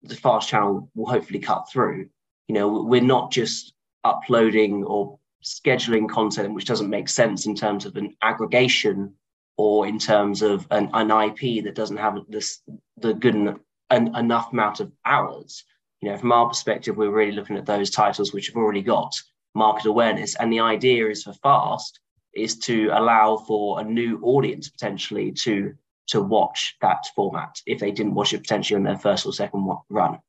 the 0.03 0.15
fast 0.15 0.50
channel 0.50 0.89
will 0.96 1.10
hopefully 1.10 1.39
cut 1.39 1.69
through. 1.69 2.10
You 2.48 2.55
know, 2.55 2.84
we're 2.84 3.01
not 3.01 3.31
just 3.31 3.74
uploading 4.05 4.84
or 4.86 5.19
scheduling 5.43 6.10
content 6.10 6.53
which 6.53 6.65
doesn't 6.65 6.89
make 6.89 7.08
sense 7.08 7.46
in 7.46 7.55
terms 7.55 7.86
of 7.86 7.96
an 7.96 8.15
aggregation 8.22 9.13
or 9.60 9.86
in 9.86 10.00
terms 10.00 10.42
of 10.42 10.66
an, 10.72 10.89
an 10.94 11.12
IP 11.12 11.66
that 11.66 11.75
doesn't 11.75 11.98
have 11.98 12.18
this 12.30 12.62
the 12.96 13.13
good 13.13 13.36
en- 13.36 13.60
an, 13.89 14.16
enough 14.16 14.54
amount 14.54 14.80
of 14.80 14.89
hours. 15.04 15.66
You 16.00 16.10
know, 16.10 16.18
from 16.18 16.32
our 16.32 16.48
perspective, 16.48 16.96
we're 16.96 17.12
really 17.12 17.34
looking 17.34 17.58
at 17.58 17.66
those 17.66 17.89
titles 17.89 18.32
which 18.32 18.48
have 18.48 18.56
already 18.56 18.82
got 18.82 19.13
market 19.54 19.86
awareness, 19.86 20.36
and 20.36 20.51
the 20.51 20.62
idea 20.62 21.10
is 21.10 21.24
for 21.24 21.34
Fast 21.34 22.00
is 22.34 22.58
to 22.60 22.88
allow 22.94 23.36
for 23.36 23.82
a 23.82 23.84
new 23.84 24.22
audience 24.24 24.70
potentially 24.70 25.34
to 25.44 25.74
to 26.08 26.22
watch 26.22 26.78
that 26.82 27.04
format 27.13 27.62
if 27.66 27.80
they 27.80 27.92
didn't 27.92 28.16
watch 28.16 28.32
it 28.32 28.39
potentially 28.39 28.78
on 28.78 28.84
their 28.84 28.98
first 28.98 29.25
or 29.25 29.34
second 29.34 29.68
run. 29.89 30.20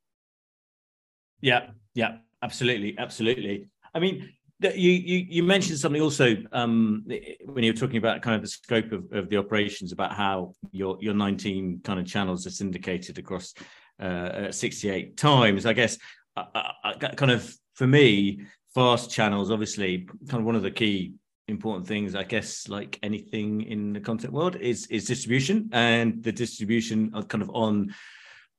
Yeah, 1.41 1.69
yeah, 1.95 2.17
absolutely, 2.43 2.97
absolutely. 2.99 3.69
I 3.95 4.01
mean, 4.01 4.29
you 4.61 4.91
you, 4.91 5.27
you 5.29 5.43
mentioned 5.43 5.79
something 5.79 6.03
also 6.03 6.37
um, 6.53 7.05
when 7.45 7.65
you 7.65 7.73
were 7.73 7.79
talking 7.79 7.97
about 7.97 8.23
kind 8.23 8.37
of 8.37 8.43
the 8.43 8.49
scope 8.49 8.93
of, 8.93 9.11
of 9.13 9.29
the 9.29 9.37
operations 9.37 9.93
about 9.93 10.13
how 10.13 10.53
your 10.73 10.97
your 11.01 11.15
19 11.15 11.81
kind 11.85 11.99
of 11.99 12.07
channels 12.07 12.47
are 12.47 12.51
syndicated 12.51 13.19
across 13.19 13.55
uh, 14.01 14.51
68 14.51 15.17
times. 15.17 15.67
I 15.67 15.73
guess 15.73 15.99
uh, 16.37 16.45
uh, 16.85 16.95
kind 17.17 17.33
of 17.33 17.55
for 17.75 17.87
me, 17.87 18.43
fast 18.75 19.11
channels 19.11 19.51
obviously 19.51 20.07
kind 20.29 20.41
of 20.41 20.45
one 20.45 20.55
of 20.55 20.63
the 20.63 20.71
key 20.71 21.15
important 21.49 21.87
things 21.87 22.15
i 22.15 22.23
guess 22.23 22.69
like 22.69 22.97
anything 23.03 23.63
in 23.63 23.93
the 23.93 24.01
content 24.01 24.33
world 24.33 24.55
is 24.57 24.87
is 24.87 25.05
distribution 25.05 25.69
and 25.73 26.23
the 26.23 26.31
distribution 26.31 27.11
of 27.13 27.27
kind 27.27 27.43
of 27.43 27.51
on 27.53 27.93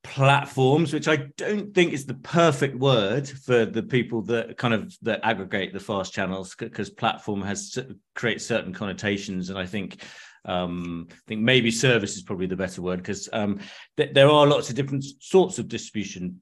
platforms 0.04 0.94
which 0.94 1.08
i 1.08 1.16
don't 1.38 1.76
think 1.76 1.94
is 1.94 2.06
the 2.06 2.16
perfect 2.16 2.76
word 2.76 3.30
for 3.30 3.66
the 3.66 3.84
people 3.84 4.22
that 4.24 4.58
kind 4.58 4.74
of 4.74 4.96
that 5.02 5.20
aggregate 5.24 5.74
the 5.74 5.80
fast 5.80 6.12
channels 6.12 6.56
because 6.58 6.90
platform 6.90 7.42
has 7.42 7.78
creates 8.16 8.46
certain 8.46 8.74
connotations 8.74 9.50
and 9.50 9.60
i 9.60 9.66
think 9.66 10.04
um 10.46 11.08
i 11.12 11.16
think 11.28 11.42
maybe 11.42 11.70
service 11.70 12.16
is 12.16 12.24
probably 12.24 12.48
the 12.48 12.56
better 12.56 12.82
word 12.82 12.98
because 12.98 13.30
um 13.32 13.60
th- 13.96 14.14
there 14.14 14.30
are 14.30 14.48
lots 14.48 14.70
of 14.70 14.76
different 14.76 15.04
sorts 15.20 15.60
of 15.60 15.68
distribution 15.68 16.42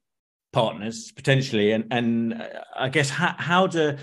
partners 0.54 1.12
potentially 1.12 1.74
and 1.74 1.86
and 1.92 2.42
uh, 2.42 2.48
i 2.78 2.88
guess 2.88 3.10
how, 3.10 3.36
how 3.38 3.68
do 3.68 3.98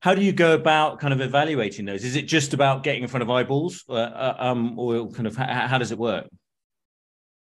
how 0.00 0.14
do 0.14 0.22
you 0.22 0.32
go 0.32 0.54
about 0.54 0.98
kind 0.98 1.12
of 1.12 1.20
evaluating 1.20 1.84
those? 1.84 2.04
Is 2.04 2.16
it 2.16 2.22
just 2.22 2.54
about 2.54 2.82
getting 2.82 3.02
in 3.02 3.08
front 3.08 3.22
of 3.22 3.30
eyeballs, 3.30 3.84
uh, 3.88 3.92
uh 3.92 4.36
um, 4.38 4.78
or 4.78 5.10
kind 5.10 5.26
of 5.26 5.36
how 5.36 5.76
does 5.76 5.92
it 5.92 5.98
work? 5.98 6.26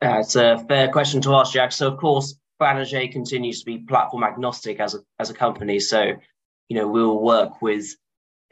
Uh, 0.04 0.20
it's 0.20 0.36
a 0.36 0.58
fair 0.68 0.90
question 0.90 1.22
to 1.22 1.36
ask, 1.36 1.54
Jack. 1.54 1.72
So, 1.72 1.88
of 1.88 1.98
course, 1.98 2.36
Banijay 2.60 3.12
continues 3.12 3.60
to 3.60 3.66
be 3.66 3.80
platform 3.80 4.24
agnostic 4.24 4.80
as 4.80 4.96
a 4.96 5.00
as 5.20 5.30
a 5.30 5.34
company. 5.34 5.80
So, 5.80 6.14
you 6.70 6.78
know, 6.78 6.88
we'll 6.88 7.20
work 7.20 7.62
with 7.62 7.86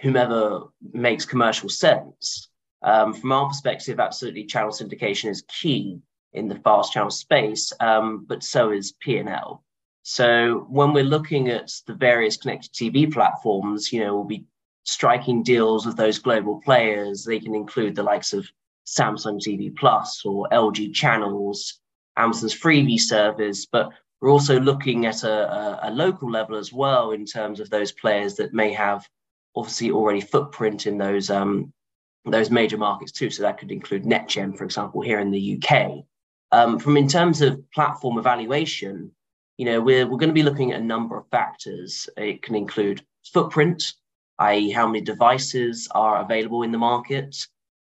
whomever 0.01 0.63
makes 0.93 1.25
commercial 1.25 1.69
sense. 1.69 2.49
Um, 2.81 3.13
from 3.13 3.31
our 3.31 3.47
perspective, 3.47 3.99
absolutely, 3.99 4.45
channel 4.45 4.71
syndication 4.71 5.29
is 5.29 5.43
key 5.47 5.99
in 6.33 6.47
the 6.47 6.55
fast 6.55 6.93
channel 6.93 7.09
space, 7.09 7.73
um, 7.79 8.25
but 8.27 8.43
so 8.43 8.71
is 8.71 8.93
P 8.99 9.17
and 9.17 9.29
L. 9.29 9.63
So 10.03 10.65
when 10.69 10.93
we're 10.93 11.03
looking 11.03 11.49
at 11.49 11.71
the 11.87 11.93
various 11.93 12.37
connected 12.37 12.71
TV 12.73 13.11
platforms, 13.11 13.91
you 13.91 14.03
know, 14.03 14.15
we'll 14.15 14.23
be 14.23 14.45
striking 14.85 15.43
deals 15.43 15.85
with 15.85 15.97
those 15.97 16.19
global 16.19 16.61
players. 16.61 17.23
They 17.23 17.39
can 17.39 17.53
include 17.53 17.95
the 17.95 18.03
likes 18.03 18.33
of 18.33 18.47
Samsung 18.89 19.39
TV 19.39 19.75
Plus 19.75 20.25
or 20.25 20.47
LG 20.51 20.93
Channels, 20.93 21.79
Amazon's 22.17 22.55
Freevee 22.55 22.99
service, 22.99 23.65
but 23.65 23.91
we're 24.19 24.31
also 24.31 24.59
looking 24.59 25.05
at 25.05 25.23
a, 25.23 25.53
a, 25.53 25.89
a, 25.89 25.91
local 25.91 26.29
level 26.29 26.57
as 26.57 26.73
well 26.73 27.11
in 27.11 27.25
terms 27.25 27.59
of 27.59 27.69
those 27.69 27.91
players 27.91 28.35
that 28.35 28.53
may 28.53 28.73
have 28.73 29.07
obviously 29.55 29.91
already 29.91 30.19
footprint 30.19 30.87
in 30.87 30.97
those 30.97 31.29
um, 31.29 31.71
those 32.25 32.49
major 32.51 32.77
markets 32.77 33.11
too. 33.11 33.29
So 33.29 33.43
that 33.43 33.57
could 33.57 33.71
include 33.71 34.03
Netgem, 34.03 34.57
for 34.57 34.65
example, 34.65 35.01
here 35.01 35.19
in 35.19 35.31
the 35.31 35.61
UK. 35.61 36.03
Um, 36.51 36.79
from 36.79 36.97
in 36.97 37.07
terms 37.07 37.41
of 37.41 37.61
platform 37.71 38.17
evaluation, 38.17 39.11
you 39.57 39.65
know, 39.65 39.81
we're, 39.81 40.05
we're 40.05 40.17
going 40.17 40.29
to 40.29 40.33
be 40.33 40.43
looking 40.43 40.71
at 40.71 40.81
a 40.81 40.83
number 40.83 41.17
of 41.17 41.27
factors. 41.29 42.09
It 42.17 42.41
can 42.41 42.55
include 42.55 43.05
footprint, 43.33 43.93
i.e., 44.39 44.71
how 44.71 44.87
many 44.87 45.01
devices 45.01 45.87
are 45.91 46.21
available 46.21 46.63
in 46.63 46.71
the 46.71 46.77
market, 46.77 47.35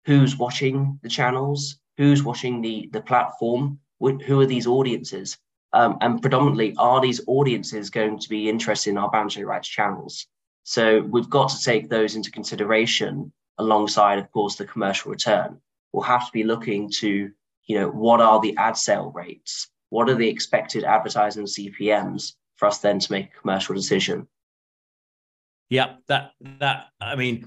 who's 0.09 0.37
watching 0.37 0.99
the 1.03 1.09
channels, 1.09 1.77
who's 1.97 2.23
watching 2.23 2.61
the, 2.61 2.89
the 2.91 3.01
platform, 3.01 3.79
who 3.99 4.39
are 4.39 4.45
these 4.45 4.65
audiences, 4.65 5.37
um, 5.73 5.99
and 6.01 6.19
predominantly, 6.19 6.73
are 6.77 6.99
these 6.99 7.21
audiences 7.27 7.91
going 7.91 8.17
to 8.17 8.27
be 8.27 8.49
interested 8.49 8.89
in 8.89 8.97
our 8.97 9.11
Banijay 9.11 9.45
Rights 9.45 9.67
channels? 9.67 10.25
So 10.63 11.01
we've 11.01 11.29
got 11.29 11.49
to 11.49 11.63
take 11.63 11.89
those 11.89 12.15
into 12.15 12.31
consideration 12.31 13.31
alongside, 13.59 14.17
of 14.17 14.31
course, 14.31 14.55
the 14.55 14.65
commercial 14.65 15.11
return. 15.11 15.61
We'll 15.93 16.03
have 16.03 16.25
to 16.25 16.31
be 16.31 16.43
looking 16.43 16.89
to, 17.01 17.29
you 17.67 17.79
know, 17.79 17.89
what 17.89 18.19
are 18.19 18.39
the 18.39 18.57
ad 18.57 18.77
sale 18.77 19.11
rates? 19.13 19.69
what 19.89 20.09
are 20.09 20.15
the 20.15 20.27
expected 20.27 20.83
advertising 20.83 21.45
CPMs 21.45 22.33
for 22.55 22.67
us 22.67 22.79
then 22.79 22.99
to 22.99 23.11
make 23.11 23.25
a 23.25 23.41
commercial 23.41 23.75
decision? 23.75 24.27
Yeah, 25.69 25.95
that 26.07 26.31
that 26.59 26.87
I 26.99 27.15
mean, 27.15 27.45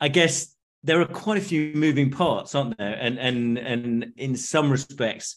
I 0.00 0.08
guess 0.08 0.54
there 0.84 1.00
are 1.00 1.06
quite 1.06 1.38
a 1.38 1.42
few 1.42 1.72
moving 1.74 2.10
parts, 2.10 2.54
aren't 2.54 2.78
there? 2.78 2.96
And 3.00 3.18
and 3.18 3.58
and 3.58 4.12
in 4.16 4.36
some 4.36 4.70
respects, 4.70 5.36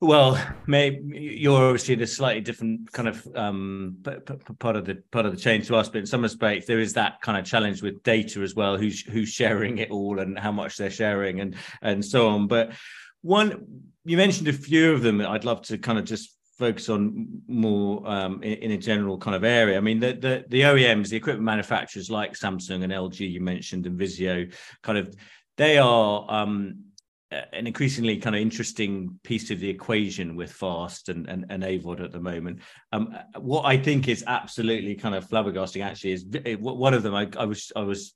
well, 0.00 0.38
maybe 0.66 1.18
you're 1.18 1.64
obviously 1.64 1.94
in 1.94 2.02
a 2.02 2.06
slightly 2.06 2.42
different 2.42 2.92
kind 2.92 3.08
of 3.08 3.26
um, 3.34 3.96
part 4.58 4.76
of 4.76 4.84
the 4.84 5.02
part 5.10 5.26
of 5.26 5.32
the 5.32 5.40
chain 5.40 5.62
to 5.62 5.76
us, 5.76 5.88
but 5.88 5.98
in 5.98 6.06
some 6.06 6.22
respects, 6.22 6.66
there 6.66 6.80
is 6.80 6.92
that 6.94 7.20
kind 7.22 7.38
of 7.38 7.44
challenge 7.44 7.82
with 7.82 8.02
data 8.02 8.40
as 8.40 8.54
well. 8.54 8.76
Who's 8.76 9.00
who's 9.00 9.30
sharing 9.30 9.78
it 9.78 9.90
all 9.90 10.18
and 10.18 10.38
how 10.38 10.52
much 10.52 10.76
they're 10.76 10.90
sharing 10.90 11.40
and 11.40 11.56
and 11.80 12.04
so 12.04 12.28
on. 12.28 12.46
But 12.46 12.72
one, 13.22 13.82
you 14.04 14.16
mentioned 14.16 14.48
a 14.48 14.52
few 14.52 14.92
of 14.92 15.02
them. 15.02 15.20
I'd 15.20 15.44
love 15.44 15.62
to 15.62 15.78
kind 15.78 15.98
of 15.98 16.04
just 16.04 16.36
focus 16.58 16.88
on 16.88 17.42
more 17.48 18.08
um, 18.08 18.42
in, 18.42 18.52
in, 18.54 18.70
a 18.72 18.78
general 18.78 19.18
kind 19.18 19.34
of 19.34 19.44
area. 19.44 19.76
I 19.76 19.80
mean, 19.80 20.00
the, 20.00 20.12
the, 20.12 20.44
the 20.48 20.60
OEMs, 20.62 21.08
the 21.08 21.16
equipment 21.16 21.44
manufacturers 21.44 22.10
like 22.10 22.34
Samsung 22.34 22.84
and 22.84 22.92
LG, 22.92 23.28
you 23.30 23.40
mentioned, 23.40 23.86
and 23.86 23.98
Vizio, 23.98 24.54
kind 24.82 24.98
of, 24.98 25.14
they 25.56 25.78
are 25.78 26.26
um, 26.28 26.84
an 27.52 27.66
increasingly 27.66 28.16
kind 28.18 28.36
of 28.36 28.42
interesting 28.42 29.18
piece 29.22 29.50
of 29.50 29.60
the 29.60 29.68
equation 29.68 30.36
with 30.36 30.52
Fast 30.52 31.08
and 31.08 31.28
and, 31.28 31.46
and 31.50 31.62
AVOD 31.62 32.04
at 32.04 32.12
the 32.12 32.20
moment. 32.20 32.60
Um, 32.92 33.16
what 33.38 33.62
I 33.62 33.76
think 33.76 34.08
is 34.08 34.24
absolutely 34.26 34.94
kind 34.94 35.14
of 35.14 35.28
flabbergasting 35.28 35.84
actually 35.84 36.12
is 36.12 36.24
one 36.60 36.94
of 36.94 37.02
them. 37.02 37.14
I, 37.14 37.28
I 37.38 37.44
was 37.44 37.72
I 37.74 37.80
was 37.80 38.14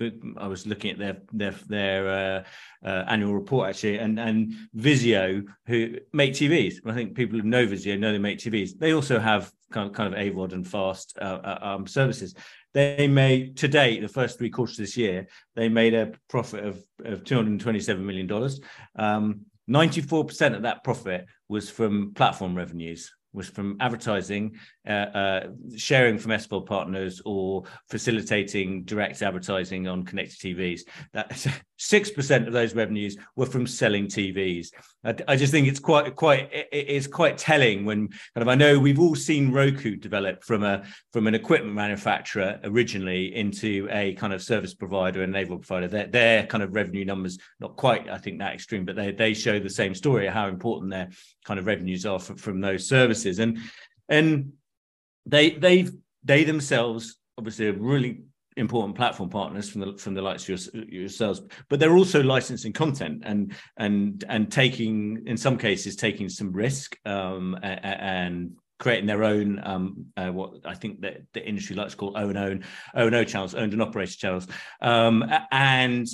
I 0.00 0.46
was 0.46 0.66
looking 0.66 0.90
at 0.90 0.98
their 0.98 1.16
their 1.32 1.54
their 1.68 2.08
uh, 2.08 2.86
uh, 2.86 3.04
annual 3.08 3.34
report 3.34 3.70
actually, 3.70 3.98
and 3.98 4.18
and 4.18 4.54
Vizio 4.76 5.44
who 5.66 5.96
make 6.12 6.32
TVs. 6.32 6.74
I 6.84 6.92
think 6.92 7.14
people 7.14 7.38
who 7.38 7.46
know 7.46 7.66
Vizio 7.66 7.98
know 7.98 8.12
they 8.12 8.18
make 8.18 8.38
TVs. 8.38 8.78
They 8.78 8.92
also 8.92 9.18
have 9.18 9.50
kind 9.70 9.88
of 9.88 9.94
kind 9.94 10.12
of 10.12 10.20
AVOD 10.20 10.52
and 10.52 10.66
fast 10.66 11.16
uh, 11.20 11.40
uh, 11.42 11.58
um, 11.62 11.86
services. 11.86 12.34
They 12.74 13.08
made 13.08 13.56
to 13.58 13.68
date 13.68 14.02
the 14.02 14.08
first 14.08 14.38
three 14.38 14.50
quarters 14.50 14.78
of 14.78 14.84
this 14.84 14.98
year 14.98 15.28
they 15.54 15.70
made 15.70 15.94
a 15.94 16.12
profit 16.28 16.64
of 16.64 16.82
of 17.04 17.24
two 17.24 17.36
hundred 17.36 17.58
twenty 17.60 17.80
seven 17.80 18.04
million 18.04 18.26
dollars. 18.26 18.60
Um, 18.96 19.46
94% 19.68 20.54
of 20.54 20.62
that 20.62 20.84
profit 20.84 21.26
was 21.48 21.68
from 21.68 22.14
platform 22.14 22.54
revenues 22.54 23.12
was 23.36 23.48
from 23.48 23.76
advertising, 23.80 24.58
uh, 24.88 24.90
uh, 24.90 25.46
sharing 25.76 26.18
from 26.18 26.32
SVOD 26.32 26.66
partners, 26.66 27.20
or 27.24 27.64
facilitating 27.90 28.82
direct 28.84 29.20
advertising 29.22 29.86
on 29.86 30.04
connected 30.04 30.38
TVs. 30.38 30.80
That 31.12 31.46
six 31.76 32.10
percent 32.10 32.48
of 32.48 32.54
those 32.54 32.74
revenues 32.74 33.16
were 33.36 33.46
from 33.46 33.66
selling 33.66 34.06
TVs. 34.06 34.68
I, 35.04 35.14
I, 35.28 35.36
just 35.36 35.52
think 35.52 35.68
it's 35.68 35.78
quite 35.78 36.16
quite 36.16 36.48
it's 36.72 37.06
quite 37.06 37.36
telling 37.36 37.84
when 37.84 38.08
kind 38.08 38.18
of 38.36 38.48
I 38.48 38.54
know 38.54 38.78
we've 38.78 38.98
all 38.98 39.14
seen 39.14 39.52
Roku 39.52 39.96
develop 39.96 40.42
from 40.42 40.62
a 40.62 40.84
from 41.12 41.26
an 41.26 41.34
equipment 41.34 41.74
manufacturer 41.74 42.58
originally 42.64 43.34
into 43.36 43.86
a 43.90 44.14
kind 44.14 44.32
of 44.32 44.42
service 44.42 44.74
provider 44.74 45.22
and 45.22 45.36
enable 45.36 45.58
provider. 45.58 45.88
Their, 45.88 46.06
their 46.06 46.46
kind 46.46 46.62
of 46.62 46.74
revenue 46.74 47.04
numbers 47.04 47.38
not 47.60 47.76
quite 47.76 48.08
I 48.08 48.16
think 48.16 48.38
that 48.38 48.54
extreme, 48.54 48.86
but 48.86 48.96
they 48.96 49.12
they 49.12 49.34
show 49.34 49.60
the 49.60 49.68
same 49.68 49.94
story 49.94 50.26
how 50.26 50.48
important 50.48 50.90
their 50.90 51.10
kind 51.44 51.60
of 51.60 51.66
revenues 51.66 52.06
are 52.06 52.18
from, 52.18 52.36
from 52.36 52.60
those 52.60 52.88
services 52.88 53.25
and 53.38 53.58
and 54.08 54.52
they 55.26 55.50
they 55.50 55.88
they 56.24 56.44
themselves 56.44 57.16
obviously 57.38 57.68
are 57.68 57.72
really 57.72 58.22
important 58.56 58.96
platform 58.96 59.28
partners 59.28 59.68
from 59.68 59.82
the 59.82 59.98
from 59.98 60.14
the 60.14 60.22
likes 60.22 60.48
of 60.48 60.74
your, 60.74 60.84
yourselves 60.86 61.42
but 61.68 61.78
they're 61.78 61.96
also 61.96 62.22
licensing 62.22 62.72
content 62.72 63.22
and 63.24 63.54
and 63.76 64.24
and 64.28 64.50
taking 64.50 65.22
in 65.26 65.36
some 65.36 65.58
cases 65.58 65.94
taking 65.94 66.28
some 66.28 66.52
risk 66.52 66.96
um, 67.04 67.58
and, 67.62 68.52
creating 68.78 69.06
their 69.06 69.24
own 69.24 69.58
um, 69.64 70.04
uh, 70.18 70.28
what 70.28 70.50
I 70.66 70.74
think 70.74 71.00
that 71.00 71.22
the 71.32 71.46
industry 71.46 71.74
likes 71.74 71.92
to 71.92 71.96
call 71.96 72.12
own 72.16 72.36
own 72.36 72.62
own 72.94 73.26
channels, 73.26 73.54
owned 73.54 73.72
and 73.72 73.80
operated 73.80 74.18
channels, 74.18 74.46
um, 74.82 75.24
and 75.50 76.06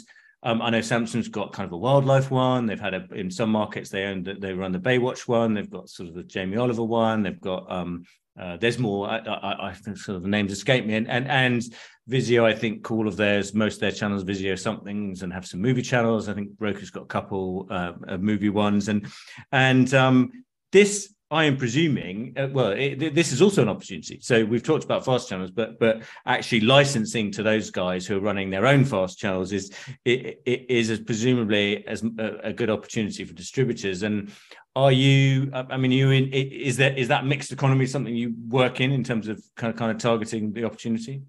Um, 0.44 0.60
I 0.60 0.70
know 0.70 0.80
Samsung's 0.80 1.28
got 1.28 1.52
kind 1.52 1.66
of 1.66 1.72
a 1.72 1.76
wildlife 1.76 2.30
one. 2.30 2.66
They've 2.66 2.80
had 2.80 2.94
a 2.94 3.06
in 3.12 3.30
some 3.30 3.50
markets 3.50 3.90
they 3.90 4.04
own 4.04 4.24
they 4.40 4.52
run 4.52 4.72
the 4.72 4.78
Baywatch 4.78 5.28
one. 5.28 5.54
They've 5.54 5.70
got 5.70 5.88
sort 5.88 6.08
of 6.08 6.14
the 6.14 6.24
Jamie 6.24 6.56
Oliver 6.56 6.84
one. 6.84 7.22
They've 7.22 7.40
got 7.40 7.70
um, 7.70 8.04
uh, 8.38 8.56
there's 8.56 8.78
more. 8.78 9.08
I, 9.08 9.18
I, 9.18 9.68
I, 9.68 9.74
think 9.74 9.98
sort 9.98 10.16
of 10.16 10.22
the 10.22 10.28
names 10.28 10.52
escape 10.52 10.86
me. 10.86 10.94
And 10.94 11.08
and 11.08 11.28
and 11.28 11.62
Vizio, 12.10 12.44
I 12.44 12.54
think 12.54 12.90
all 12.90 13.06
of 13.06 13.16
theirs, 13.16 13.54
most 13.54 13.74
of 13.74 13.80
their 13.80 13.92
channels, 13.92 14.24
Vizio 14.24 14.58
somethings, 14.58 15.22
and 15.22 15.32
have 15.32 15.46
some 15.46 15.60
movie 15.60 15.82
channels. 15.82 16.28
I 16.28 16.34
think 16.34 16.50
Roku's 16.58 16.90
got 16.90 17.04
a 17.04 17.06
couple 17.06 17.68
uh, 17.70 17.92
of 18.08 18.22
movie 18.22 18.48
ones, 18.48 18.88
and 18.88 19.06
and 19.52 19.92
um, 19.92 20.44
this 20.72 21.11
I 21.32 21.44
am 21.44 21.56
presuming, 21.56 22.34
uh, 22.36 22.48
well, 22.52 22.72
it, 22.72 23.14
this 23.14 23.32
is 23.32 23.40
also 23.40 23.62
an 23.62 23.70
opportunity. 23.70 24.18
So 24.20 24.44
we've 24.44 24.62
talked 24.62 24.84
about 24.84 25.02
fast 25.02 25.30
channels, 25.30 25.50
but 25.50 25.80
but 25.80 26.02
actually 26.26 26.60
licensing 26.60 27.32
to 27.32 27.42
those 27.42 27.70
guys 27.70 28.06
who 28.06 28.18
are 28.18 28.20
running 28.20 28.50
their 28.50 28.66
own 28.66 28.84
fast 28.84 29.18
channels 29.18 29.50
is 29.50 29.72
it, 30.04 30.42
it 30.44 30.66
is 30.68 30.90
as 30.90 31.00
presumably 31.00 31.86
as 31.86 32.04
a, 32.18 32.40
a, 32.44 32.52
good 32.52 32.68
opportunity 32.68 33.24
for 33.24 33.32
distributors. 33.32 34.02
And 34.02 34.30
are 34.76 34.92
you? 34.92 35.50
I 35.54 35.78
mean, 35.78 35.90
you 35.90 36.10
in? 36.10 36.28
Is 36.28 36.76
that 36.76 36.98
is 36.98 37.08
that 37.08 37.24
mixed 37.24 37.50
economy 37.50 37.86
something 37.86 38.14
you 38.14 38.34
work 38.48 38.82
in 38.82 38.92
in 38.92 39.02
terms 39.02 39.26
of 39.26 39.42
kind 39.56 39.72
of 39.72 39.78
kind 39.78 39.90
of 39.90 39.96
targeting 39.96 40.52
the 40.52 40.64
opportunity? 40.64 41.22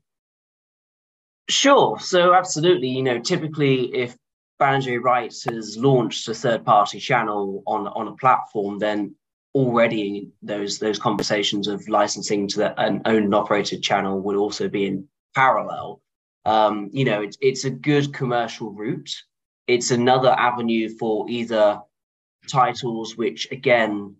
Sure. 1.47 1.97
So 1.99 2.33
absolutely. 2.33 2.89
You 2.89 3.03
know, 3.03 3.19
typically 3.19 3.95
if 3.95 4.17
Banijay 4.59 5.01
Rights 5.01 5.45
has 5.45 5.77
launched 5.77 6.27
a 6.27 6.33
third 6.33 6.65
party 6.65 6.99
channel 6.99 7.63
on 7.65 7.87
on 7.87 8.09
a 8.09 8.15
platform, 8.17 8.79
then 8.79 9.15
already 9.55 10.31
those 10.41 10.79
those 10.79 10.99
conversations 10.99 11.67
of 11.67 11.87
licensing 11.87 12.47
to 12.49 12.57
the, 12.57 12.81
an 12.81 13.01
owned 13.05 13.25
and 13.25 13.35
operated 13.35 13.83
channel 13.83 14.19
would 14.19 14.35
also 14.35 14.67
be 14.67 14.85
in 14.85 15.07
parallel. 15.35 16.01
Um, 16.45 16.89
you 16.91 17.05
know, 17.05 17.21
it's 17.21 17.37
it's 17.41 17.65
a 17.65 17.69
good 17.69 18.13
commercial 18.13 18.71
route. 18.71 19.11
It's 19.67 19.91
another 19.91 20.31
avenue 20.31 20.89
for 20.97 21.29
either 21.29 21.79
titles 22.49 23.15
which 23.15 23.49
again 23.51 24.15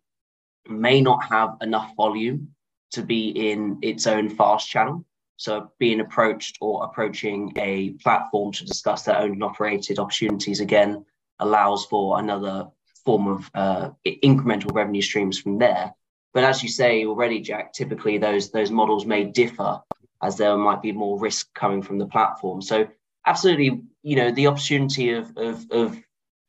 may 0.69 1.01
not 1.01 1.23
have 1.25 1.57
enough 1.61 1.93
volume 1.97 2.49
to 2.91 3.01
be 3.01 3.29
in 3.29 3.79
its 3.81 4.07
own 4.07 4.29
fast 4.29 4.69
channel. 4.69 5.03
So 5.35 5.71
being 5.79 5.99
approached 5.99 6.57
or 6.61 6.85
approaching 6.85 7.51
a 7.57 7.89
platform 8.03 8.53
to 8.53 8.65
discuss 8.65 9.03
their 9.03 9.17
owned 9.17 9.33
and 9.33 9.43
operated 9.43 9.99
opportunities 9.99 10.61
again 10.61 11.03
allows 11.39 11.85
for 11.85 12.19
another 12.19 12.67
form 13.05 13.27
of 13.27 13.51
uh, 13.53 13.89
incremental 14.05 14.73
revenue 14.73 15.01
streams 15.01 15.39
from 15.39 15.57
there. 15.59 15.93
But 16.33 16.43
as 16.43 16.63
you 16.63 16.69
say 16.69 17.05
already, 17.05 17.41
Jack, 17.41 17.73
typically 17.73 18.17
those 18.17 18.51
those 18.51 18.71
models 18.71 19.05
may 19.05 19.23
differ 19.23 19.81
as 20.21 20.37
there 20.37 20.57
might 20.57 20.81
be 20.81 20.91
more 20.91 21.19
risk 21.19 21.53
coming 21.53 21.81
from 21.81 21.97
the 21.97 22.07
platform. 22.07 22.61
So 22.61 22.87
absolutely, 23.25 23.81
you 24.01 24.15
know, 24.15 24.31
the 24.31 24.47
opportunity 24.47 25.11
of 25.11 25.35
of, 25.37 25.69
of 25.71 25.99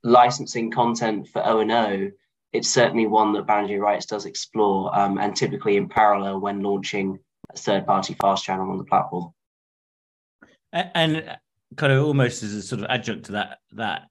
licensing 0.02 0.70
content 0.70 1.28
for 1.28 1.44
O 1.44 1.60
and 1.60 1.72
O, 1.72 2.10
it's 2.52 2.68
certainly 2.68 3.06
one 3.06 3.32
that 3.32 3.46
Banijay 3.46 3.80
Rights 3.80 4.06
does 4.06 4.26
explore, 4.26 4.96
um, 4.96 5.18
and 5.18 5.34
typically 5.34 5.76
in 5.76 5.88
parallel 5.88 6.40
when 6.40 6.60
launching 6.60 7.18
a 7.52 7.58
third 7.58 7.86
party 7.86 8.14
fast 8.20 8.44
channel 8.44 8.70
on 8.70 8.78
the 8.78 8.84
platform. 8.84 9.32
And 10.72 11.36
kind 11.76 11.92
of 11.92 12.04
almost 12.04 12.42
as 12.42 12.52
a 12.52 12.62
sort 12.62 12.80
of 12.80 12.86
adjunct 12.88 13.26
to 13.26 13.32
that 13.32 13.58
that 13.72 14.08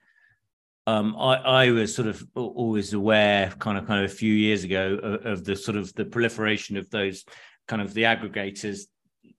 um, 0.86 1.16
I, 1.18 1.36
I, 1.36 1.72
was 1.72 1.96
sort 1.96 2.08
of 2.08 2.26
always 2.36 2.94
aware, 2.94 3.50
kind 3.60 3.78
of, 3.78 3.88
kind 3.88 4.04
of 4.04 4.12
a 4.12 4.14
few 4.14 4.34
years 4.34 4.64
ago, 4.64 5.00
of, 5.02 5.26
of, 5.26 5.44
the 5.46 5.56
sort 5.56 5.78
of 5.78 5.94
the 5.94 6.04
proliferation 6.04 6.76
of 6.76 6.90
those 6.90 7.24
kind 7.68 7.82
of 7.82 7.94
the 7.94 8.04
aggregators 8.04 8.82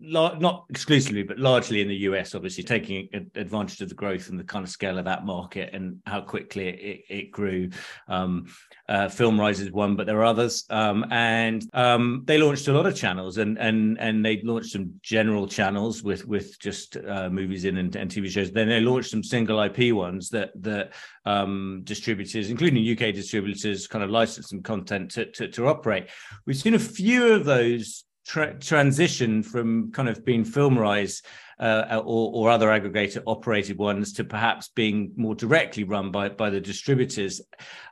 not 0.00 0.64
exclusively, 0.68 1.22
but 1.22 1.38
largely 1.38 1.80
in 1.80 1.88
the 1.88 1.96
US, 1.96 2.34
obviously 2.34 2.62
taking 2.62 3.08
advantage 3.34 3.80
of 3.80 3.88
the 3.88 3.94
growth 3.94 4.28
and 4.28 4.38
the 4.38 4.44
kind 4.44 4.64
of 4.64 4.70
scale 4.70 4.98
of 4.98 5.04
that 5.06 5.24
market 5.24 5.72
and 5.72 5.98
how 6.06 6.20
quickly 6.20 6.68
it, 6.68 7.04
it 7.08 7.30
grew. 7.30 7.70
Um, 8.08 8.46
uh, 8.88 9.06
FilmRise 9.06 9.60
is 9.60 9.72
one, 9.72 9.96
but 9.96 10.06
there 10.06 10.18
are 10.18 10.24
others, 10.24 10.64
um, 10.68 11.06
and 11.10 11.64
um, 11.72 12.22
they 12.26 12.38
launched 12.38 12.68
a 12.68 12.72
lot 12.72 12.86
of 12.86 12.94
channels, 12.94 13.38
and 13.38 13.58
and 13.58 13.98
and 13.98 14.24
they 14.24 14.42
launched 14.42 14.72
some 14.72 14.94
general 15.02 15.46
channels 15.46 16.02
with 16.02 16.26
with 16.26 16.58
just 16.58 16.96
uh, 16.96 17.30
movies 17.30 17.64
in 17.64 17.78
and, 17.78 17.96
and, 17.96 18.10
TV 18.10 18.28
shows. 18.28 18.52
Then 18.52 18.68
they 18.68 18.80
launched 18.80 19.10
some 19.10 19.22
single 19.22 19.60
IP 19.62 19.94
ones 19.94 20.28
that 20.30 20.50
that 20.62 20.92
um, 21.24 21.80
distributors, 21.84 22.50
including 22.50 22.90
UK 22.90 23.14
distributors, 23.14 23.86
kind 23.86 24.04
of 24.04 24.10
licensed 24.10 24.50
some 24.50 24.62
content 24.62 25.12
to, 25.12 25.26
to 25.32 25.48
to 25.48 25.66
operate. 25.66 26.08
We've 26.44 26.56
seen 26.56 26.74
a 26.74 26.78
few 26.78 27.32
of 27.32 27.46
those 27.46 28.04
tra- 28.24 28.58
transition 28.58 29.42
from 29.42 29.92
kind 29.92 30.08
of 30.08 30.24
being 30.24 30.44
FilmRise 30.44 31.22
uh, 31.58 32.02
or, 32.04 32.32
or, 32.34 32.50
other 32.50 32.68
aggregator 32.68 33.22
operated 33.26 33.78
ones 33.78 34.12
to 34.14 34.24
perhaps 34.24 34.68
being 34.68 35.12
more 35.16 35.34
directly 35.34 35.84
run 35.84 36.10
by, 36.10 36.28
by 36.28 36.50
the 36.50 36.60
distributors. 36.60 37.40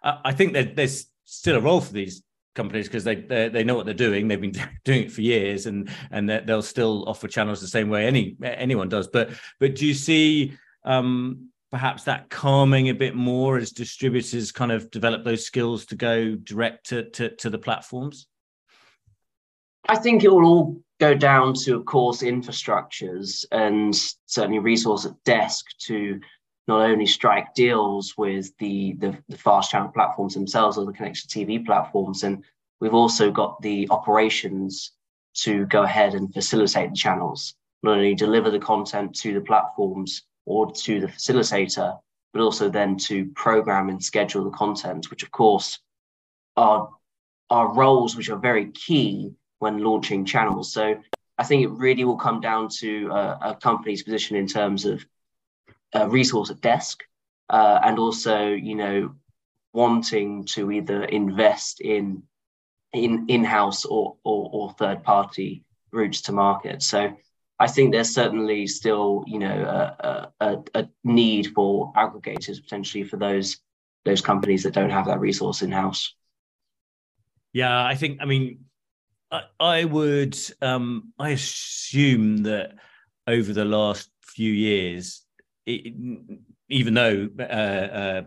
Uh, 0.02 0.16
I 0.24 0.32
think 0.32 0.54
that 0.54 0.74
there's 0.74 1.06
still 1.24 1.56
a 1.56 1.60
role 1.60 1.80
for 1.80 1.92
these 1.92 2.22
companies 2.54 2.88
because 2.88 3.04
they, 3.04 3.14
they, 3.14 3.48
they 3.48 3.64
know 3.64 3.74
what 3.74 3.86
they're 3.86 3.94
doing. 3.94 4.26
They've 4.26 4.40
been 4.40 4.50
doing 4.84 5.04
it 5.04 5.12
for 5.12 5.20
years, 5.20 5.66
and 5.66 5.88
and 6.10 6.28
they'll 6.28 6.62
still 6.62 7.08
offer 7.08 7.28
channels 7.28 7.60
the 7.60 7.68
same 7.68 7.88
way 7.88 8.06
any 8.06 8.36
anyone 8.42 8.88
does. 8.88 9.08
But 9.08 9.30
but 9.60 9.76
do 9.76 9.86
you 9.86 9.94
see? 9.94 10.54
Um, 10.84 11.52
perhaps 11.70 12.04
that 12.04 12.28
calming 12.28 12.90
a 12.90 12.94
bit 12.94 13.14
more 13.14 13.56
as 13.56 13.70
distributors 13.70 14.52
kind 14.52 14.70
of 14.70 14.90
develop 14.90 15.24
those 15.24 15.46
skills 15.46 15.86
to 15.86 15.96
go 15.96 16.34
direct 16.34 16.86
to, 16.86 17.08
to, 17.08 17.30
to 17.36 17.48
the 17.48 17.58
platforms? 17.58 18.26
I 19.88 19.96
think 19.96 20.22
it 20.22 20.32
will 20.32 20.44
all 20.44 20.82
go 21.00 21.14
down 21.14 21.54
to, 21.54 21.76
of 21.76 21.84
course, 21.84 22.22
infrastructures 22.22 23.44
and 23.50 23.94
certainly 24.26 24.60
resource 24.60 25.04
at 25.04 25.24
desk 25.24 25.66
to 25.86 26.20
not 26.68 26.82
only 26.82 27.06
strike 27.06 27.54
deals 27.54 28.14
with 28.16 28.56
the, 28.58 28.94
the, 28.98 29.18
the 29.28 29.36
fast 29.36 29.72
channel 29.72 29.88
platforms 29.88 30.34
themselves 30.34 30.78
or 30.78 30.86
the 30.86 30.92
connected 30.92 31.28
TV 31.28 31.64
platforms, 31.64 32.22
and 32.22 32.44
we've 32.80 32.94
also 32.94 33.32
got 33.32 33.60
the 33.62 33.88
operations 33.90 34.92
to 35.34 35.66
go 35.66 35.82
ahead 35.82 36.14
and 36.14 36.32
facilitate 36.32 36.90
the 36.90 36.96
channels, 36.96 37.54
not 37.82 37.96
only 37.96 38.14
deliver 38.14 38.50
the 38.50 38.60
content 38.60 39.14
to 39.16 39.34
the 39.34 39.40
platforms 39.40 40.22
or 40.46 40.70
to 40.70 41.00
the 41.00 41.08
facilitator, 41.08 41.98
but 42.32 42.42
also 42.42 42.68
then 42.70 42.96
to 42.96 43.26
program 43.34 43.88
and 43.88 44.02
schedule 44.02 44.44
the 44.44 44.56
content, 44.56 45.10
which 45.10 45.24
of 45.24 45.32
course 45.32 45.80
are, 46.56 46.90
are 47.50 47.74
roles 47.74 48.14
which 48.14 48.30
are 48.30 48.38
very 48.38 48.70
key 48.70 49.32
when 49.62 49.78
launching 49.78 50.24
channels. 50.24 50.72
So 50.72 51.00
I 51.38 51.44
think 51.44 51.62
it 51.62 51.70
really 51.70 52.04
will 52.04 52.16
come 52.16 52.40
down 52.40 52.68
to 52.80 53.10
uh, 53.10 53.38
a 53.40 53.54
company's 53.54 54.02
position 54.02 54.36
in 54.36 54.46
terms 54.46 54.84
of 54.84 55.06
uh, 55.94 56.08
resource 56.08 56.50
at 56.50 56.60
desk 56.60 57.02
uh, 57.48 57.78
and 57.82 57.98
also, 57.98 58.48
you 58.48 58.74
know, 58.74 59.14
wanting 59.72 60.44
to 60.54 60.70
either 60.70 61.04
invest 61.04 61.80
in 61.80 62.22
in 62.92 63.24
in-house 63.28 63.86
or, 63.86 64.16
or, 64.22 64.50
or 64.52 64.72
third 64.72 65.02
party 65.02 65.64
routes 65.92 66.20
to 66.22 66.32
market. 66.32 66.82
So 66.82 67.16
I 67.58 67.66
think 67.68 67.92
there's 67.92 68.14
certainly 68.14 68.66
still, 68.66 69.24
you 69.26 69.38
know, 69.38 69.48
a, 70.00 70.32
a, 70.40 70.58
a 70.74 70.88
need 71.02 71.52
for 71.54 71.92
aggregators 71.94 72.60
potentially 72.60 73.04
for 73.04 73.16
those 73.16 73.58
those 74.04 74.20
companies 74.20 74.64
that 74.64 74.74
don't 74.74 74.90
have 74.90 75.06
that 75.06 75.20
resource 75.20 75.62
in 75.62 75.72
house. 75.72 76.14
Yeah, 77.52 77.86
I 77.92 77.94
think. 77.94 78.18
I 78.20 78.24
mean, 78.24 78.64
I, 79.58 79.84
would, 79.84 80.38
um, 80.60 81.12
I 81.18 81.30
assume 81.30 82.42
that 82.44 82.74
over 83.26 83.52
the 83.52 83.64
last 83.64 84.10
few 84.22 84.52
years, 84.52 85.22
it, 85.64 85.94
even 86.68 86.94
though 86.94 87.28
uh, 87.38 87.42
uh, 87.42 88.22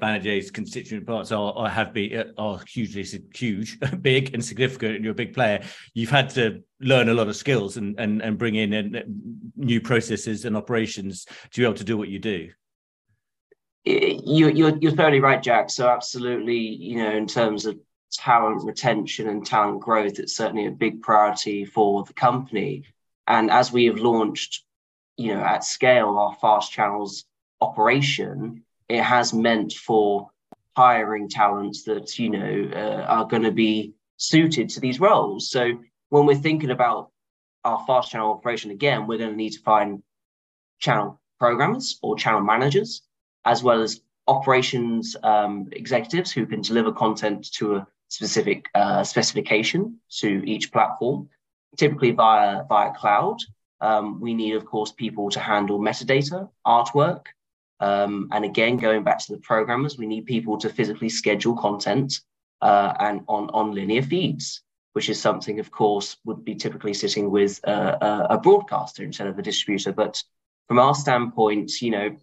constituent 0.53 1.07
parts 1.07 1.31
are, 1.31 1.53
are 1.53 1.69
have 1.69 1.93
been 1.93 2.33
are 2.37 2.59
hugely 2.67 3.03
huge, 3.33 3.79
big 4.01 4.33
and 4.33 4.43
significant, 4.43 4.95
and 4.95 5.03
you're 5.03 5.11
a 5.11 5.15
big 5.15 5.33
player, 5.33 5.63
you've 5.93 6.09
had 6.09 6.29
to 6.31 6.63
learn 6.79 7.09
a 7.09 7.13
lot 7.13 7.27
of 7.27 7.35
skills 7.35 7.77
and 7.77 7.99
and, 7.99 8.21
and 8.21 8.37
bring 8.37 8.55
in 8.55 8.95
uh, 8.95 8.99
new 9.55 9.81
processes 9.81 10.45
and 10.45 10.55
operations 10.55 11.25
to 11.51 11.61
be 11.61 11.65
able 11.65 11.73
to 11.73 11.83
do 11.83 11.97
what 11.97 12.07
you 12.07 12.19
do. 12.19 12.49
You, 13.83 14.49
you're 14.49 14.77
you're 14.77 14.95
fairly 14.95 15.19
right, 15.19 15.41
Jack. 15.41 15.69
So 15.69 15.89
absolutely, 15.89 16.57
you 16.57 16.97
know, 16.97 17.11
in 17.11 17.27
terms 17.27 17.65
of 17.65 17.79
talent 18.11 18.63
retention 18.63 19.27
and 19.27 19.45
talent 19.45 19.81
growth, 19.81 20.19
it's 20.19 20.35
certainly 20.35 20.67
a 20.67 20.71
big 20.71 21.01
priority 21.01 21.65
for 21.65 22.03
the 22.03 22.13
company. 22.13 22.83
And 23.27 23.49
as 23.49 23.71
we 23.71 23.85
have 23.85 23.97
launched, 23.97 24.63
you 25.17 25.33
know, 25.33 25.41
at 25.41 25.63
scale 25.63 26.17
our 26.17 26.35
fast 26.35 26.71
channels 26.71 27.25
operation, 27.61 28.63
it 28.87 29.01
has 29.01 29.33
meant 29.33 29.73
for 29.73 30.29
hiring 30.75 31.29
talents 31.29 31.83
that 31.83 32.19
you 32.19 32.29
know 32.29 32.69
uh, 32.73 33.05
are 33.07 33.25
going 33.25 33.43
to 33.43 33.51
be 33.51 33.93
suited 34.17 34.69
to 34.69 34.79
these 34.79 34.99
roles. 34.99 35.49
So 35.49 35.79
when 36.09 36.25
we're 36.25 36.35
thinking 36.35 36.71
about 36.71 37.11
our 37.63 37.83
fast 37.87 38.11
channel 38.11 38.31
operation 38.31 38.71
again, 38.71 39.07
we're 39.07 39.17
going 39.17 39.31
to 39.31 39.35
need 39.35 39.53
to 39.53 39.61
find 39.61 40.03
channel 40.79 41.19
programmers 41.39 41.97
or 42.01 42.15
channel 42.15 42.41
managers, 42.41 43.01
as 43.45 43.63
well 43.63 43.81
as 43.81 44.01
operations 44.27 45.15
um, 45.23 45.69
executives 45.71 46.31
who 46.31 46.45
can 46.45 46.61
deliver 46.61 46.91
content 46.91 47.51
to 47.53 47.75
a 47.75 47.87
specific 48.17 48.60
uh, 48.82 49.04
specification 49.13 49.82
to 50.21 50.30
each 50.54 50.65
platform, 50.75 51.17
typically 51.82 52.12
via, 52.21 52.63
via 52.71 52.91
cloud. 52.99 53.38
Um, 53.88 54.06
we 54.25 54.34
need, 54.41 54.54
of 54.60 54.63
course, 54.73 54.91
people 55.04 55.25
to 55.36 55.39
handle 55.51 55.80
metadata, 55.89 56.39
artwork, 56.65 57.23
Um, 57.80 58.30
and 58.32 58.45
again, 58.45 58.78
going 58.78 59.04
back 59.04 59.19
to 59.19 59.34
the 59.34 59.41
programmers, 59.51 59.97
we 59.97 60.08
need 60.08 60.25
people 60.25 60.56
to 60.60 60.69
physically 60.69 61.10
schedule 61.10 61.56
content 61.67 62.10
uh, 62.62 62.91
and 62.99 63.21
on, 63.28 63.49
on 63.60 63.75
linear 63.75 64.01
feeds, 64.12 64.63
which 64.95 65.10
is 65.10 65.21
something, 65.21 65.60
of 65.60 65.69
course, 65.69 66.17
would 66.25 66.41
be 66.45 66.56
typically 66.56 66.93
sitting 66.93 67.30
with 67.38 67.60
a, 67.63 68.28
a 68.30 68.38
broadcaster 68.38 69.04
instead 69.04 69.28
of 69.28 69.38
a 69.38 69.41
distributor. 69.41 69.93
But 69.93 70.23
from 70.67 70.80
our 70.80 70.95
standpoint, 70.95 71.82
you 71.82 71.91
know, 71.91 72.15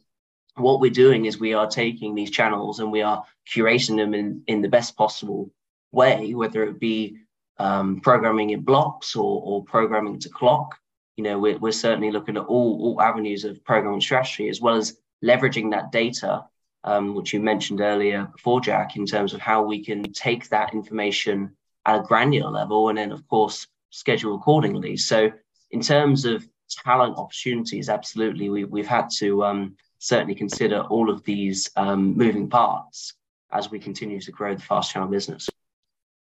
what 0.57 0.81
we're 0.81 1.05
doing 1.05 1.27
is 1.27 1.39
we 1.39 1.55
are 1.55 1.69
taking 1.69 2.15
these 2.15 2.31
channels 2.39 2.81
and 2.81 2.93
we 2.93 3.03
are 3.05 3.23
curating 3.55 3.97
them 3.97 4.15
in, 4.15 4.43
in 4.47 4.63
the 4.63 4.69
best 4.77 4.97
possible 4.97 5.51
way, 5.93 6.35
whether 6.35 6.65
it 6.65 6.81
be 6.81 7.19
um, 7.59 8.01
programming 8.01 8.51
in 8.51 8.63
blocks 8.63 9.15
or, 9.15 9.43
or 9.45 9.65
programming 9.65 10.19
to 10.21 10.29
clock. 10.29 10.79
You 11.17 11.25
know, 11.25 11.39
we're, 11.39 11.59
we're 11.59 11.73
certainly 11.73 12.11
looking 12.11 12.37
at 12.37 12.45
all, 12.45 12.83
all 12.83 13.03
avenues 13.03 13.45
of 13.45 13.65
programming 13.65 14.01
strategy 14.01 14.49
as 14.49 14.61
well 14.61 14.77
as 14.77 14.97
leveraging 15.23 15.71
that 15.71 15.93
data, 15.93 16.45
um, 16.85 17.15
which 17.15 17.33
you 17.33 17.41
mentioned 17.41 17.81
earlier 17.81 18.29
before, 18.33 18.61
Jack, 18.61 18.97
in 18.97 19.07
terms 19.07 19.35
of 19.35 19.41
how 19.41 19.63
we 19.63 19.85
can 19.85 20.03
take 20.13 20.49
that 20.49 20.75
information 20.75 21.55
at 21.87 22.01
a 22.01 22.03
granular 22.03 22.51
level 22.51 22.89
and 22.89 22.99
then, 22.99 23.13
of 23.13 23.27
course, 23.29 23.67
schedule 23.91 24.35
accordingly. 24.35 24.97
So, 24.97 25.31
in 25.71 25.81
terms 25.81 26.25
of 26.25 26.47
talent 26.85 27.17
opportunities, 27.19 27.89
absolutely, 27.89 28.49
we, 28.49 28.65
we've 28.65 28.87
had 28.87 29.09
to 29.19 29.45
um, 29.45 29.77
certainly 29.99 30.35
consider 30.35 30.81
all 30.81 31.11
of 31.11 31.23
these 31.25 31.71
um, 31.77 32.17
moving 32.17 32.49
parts 32.49 33.15
as 33.53 33.71
we 33.71 33.79
continue 33.79 34.21
to 34.21 34.33
grow 34.33 34.55
the 34.55 34.63
fast 34.63 34.93
channel 34.93 35.09
business. 35.09 35.49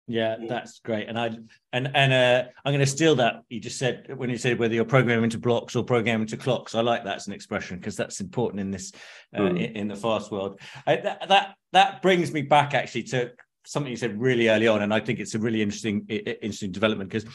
Yeah, 0.08 0.36
that's 0.48 0.80
great. 0.80 1.10
And 1.10 1.18
I 1.18 1.32
and 1.74 1.90
and 1.96 2.14
uh, 2.14 2.50
I'm 2.64 2.72
going 2.72 2.80
to 2.80 2.86
steal 2.86 3.16
that 3.16 3.42
you 3.50 3.60
just 3.60 3.80
said 3.80 4.16
when 4.16 4.30
you 4.30 4.38
said 4.38 4.60
whether 4.60 4.74
you're 4.74 4.86
programming 4.86 5.32
to 5.32 5.40
blocks 5.40 5.76
or 5.76 5.84
programming 5.84 6.28
to 6.28 6.38
clocks. 6.38 6.76
I 6.76 6.82
like 6.82 7.04
that 7.06 7.16
as 7.16 7.28
an 7.28 7.34
expression 7.34 7.78
because 7.78 7.96
that's 7.96 8.22
important 8.22 8.60
in 8.60 8.70
this 8.70 8.92
uh, 9.36 9.42
mm. 9.42 9.50
in, 9.50 9.76
in, 9.76 9.88
the 9.88 9.96
fast 9.96 10.32
world. 10.32 10.60
I, 10.86 10.98
that, 10.98 11.28
that 11.28 11.56
that 11.74 12.02
brings 12.04 12.32
me 12.32 12.44
back 12.44 12.76
actually 12.76 13.04
to 13.04 13.32
something 13.66 13.90
you 13.90 13.98
said 13.98 14.22
really 14.22 14.48
early 14.48 14.68
on, 14.68 14.84
and 14.84 14.94
I 14.94 15.00
think 15.00 15.20
it's 15.20 15.34
a 15.34 15.40
really 15.40 15.64
interesting 15.64 16.06
interesting 16.08 16.72
development 16.72 17.10
because 17.10 17.28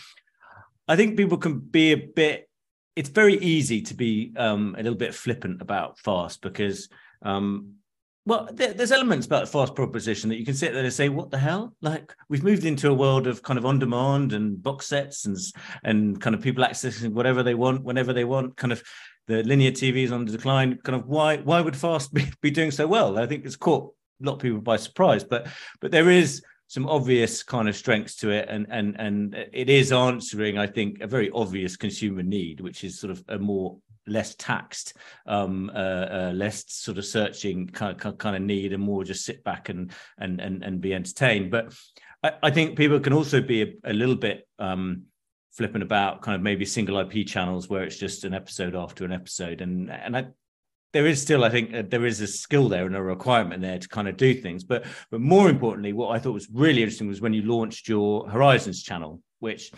I 0.87 0.94
think 0.94 1.16
people 1.16 1.38
can 1.38 1.59
be 1.59 1.92
a 1.92 1.96
bit. 1.96 2.48
It's 2.94 3.09
very 3.09 3.37
easy 3.38 3.83
to 3.83 3.94
be 3.94 4.33
um, 4.37 4.76
a 4.78 4.83
little 4.83 4.98
bit 4.98 5.14
flippant 5.14 5.61
about 5.61 5.98
fast 5.98 6.40
because 6.40 6.88
um, 7.22 7.74
well, 8.26 8.48
there, 8.52 8.74
there's 8.74 8.92
elements 8.92 9.26
about 9.26 9.46
the 9.46 9.50
fast 9.50 9.74
proposition 9.74 10.28
that 10.28 10.38
you 10.38 10.44
can 10.44 10.54
sit 10.54 10.72
there 10.72 10.85
and 10.85 10.92
say, 10.92 11.09
"What 11.09 11.30
the 11.30 11.38
hell?" 11.38 11.74
Like 11.80 12.14
we've 12.28 12.42
moved 12.42 12.64
into 12.64 12.90
a 12.90 12.94
world 12.94 13.26
of 13.26 13.42
kind 13.42 13.59
of 13.59 13.64
on 13.64 13.78
demand 13.78 14.33
and 14.33 14.62
box 14.62 14.87
sets 14.87 15.24
and 15.24 15.37
and 15.85 16.20
kind 16.20 16.35
of 16.35 16.42
people 16.42 16.64
accessing 16.64 17.12
whatever 17.12 17.42
they 17.42 17.54
want 17.54 17.83
whenever 17.83 18.12
they 18.12 18.24
want. 18.24 18.56
Kind 18.56 18.72
of 18.72 18.83
the 19.26 19.42
linear 19.44 19.70
TV 19.70 20.04
is 20.04 20.12
on 20.12 20.24
the 20.24 20.33
decline. 20.33 20.78
Kind 20.85 21.00
of 21.00 21.06
why 21.06 21.38
why 21.38 21.61
would 21.61 21.76
fast 21.76 22.12
be, 22.14 22.26
be 22.42 22.50
doing 22.50 22.70
so 22.70 22.87
well? 22.87 23.18
I 23.18 23.26
think 23.26 23.44
it's 23.44 23.56
caught 23.56 23.92
a 24.22 24.26
lot 24.26 24.35
of 24.35 24.40
people 24.40 24.61
by 24.61 24.76
surprise, 24.76 25.24
but 25.24 25.48
but 25.80 25.90
there 25.90 26.11
is 26.11 26.42
some 26.68 26.87
obvious 26.88 27.42
kind 27.42 27.68
of 27.68 27.74
strengths 27.74 28.14
to 28.14 28.30
it 28.30 28.48
and 28.48 28.66
and 28.70 28.94
and 29.00 29.35
it 29.52 29.68
is 29.68 29.90
answering 29.90 30.56
i 30.56 30.68
think 30.68 31.00
a 31.00 31.06
very 31.09 31.28
obvious 31.35 31.76
consumer 31.76 32.22
need 32.22 32.61
which 32.61 32.85
is 32.85 33.00
sort 33.00 33.11
of 33.11 33.24
a 33.28 33.37
more 33.37 33.76
less 34.11 34.35
taxed, 34.35 34.94
um, 35.27 35.70
uh, 35.75 35.79
uh, 35.79 36.33
less 36.35 36.64
sort 36.73 36.99
of 36.99 37.05
searching 37.05 37.68
kind 37.68 38.01
of, 38.01 38.18
kind 38.18 38.37
of 38.37 38.42
need, 38.42 38.73
and 38.73 38.83
more 38.83 39.05
just 39.05 39.25
sit 39.25 39.42
back 39.44 39.68
and 39.68 39.92
and 40.18 40.40
and, 40.40 40.62
and 40.62 40.81
be 40.81 40.92
entertained. 40.92 41.51
But 41.51 41.75
I, 42.23 42.33
I 42.42 42.51
think 42.51 42.77
people 42.77 43.01
can 43.01 43.12
also 43.12 43.40
be 43.40 43.62
a, 43.62 43.73
a 43.85 43.92
little 43.92 44.16
bit 44.16 44.46
um, 44.59 45.05
flipping 45.53 45.83
about, 45.83 46.23
kind 46.23 46.35
of 46.35 46.42
maybe 46.42 46.64
single 46.64 46.99
IP 46.99 47.27
channels 47.27 47.68
where 47.68 47.85
it's 47.85 47.99
just 47.99 48.25
an 48.25 48.35
episode 48.35 48.75
after 48.75 49.05
an 49.05 49.12
episode, 49.12 49.61
and 49.61 49.90
and 49.90 50.16
I, 50.16 50.27
there 50.92 51.07
is 51.07 51.23
still, 51.23 51.44
I 51.44 51.51
think, 51.51 51.73
uh, 51.73 51.83
there 51.88 52.05
is 52.05 52.20
a 52.20 52.27
skill 52.27 52.68
there 52.68 52.87
and 52.87 52.96
a 52.96 53.03
requirement 53.03 53.62
there 53.62 53.79
to 53.79 53.88
kind 53.88 54.09
of 54.09 54.16
do 54.16 54.35
things. 54.35 54.64
But 54.64 54.85
but 55.11 55.20
more 55.20 55.49
importantly, 55.49 55.92
what 55.92 56.14
I 56.14 56.18
thought 56.18 56.33
was 56.33 56.49
really 56.53 56.83
interesting 56.83 57.09
was 57.09 57.20
when 57.20 57.33
you 57.33 57.42
launched 57.42 57.88
your 57.88 58.29
Horizons 58.29 58.83
channel, 58.83 59.23
which 59.38 59.73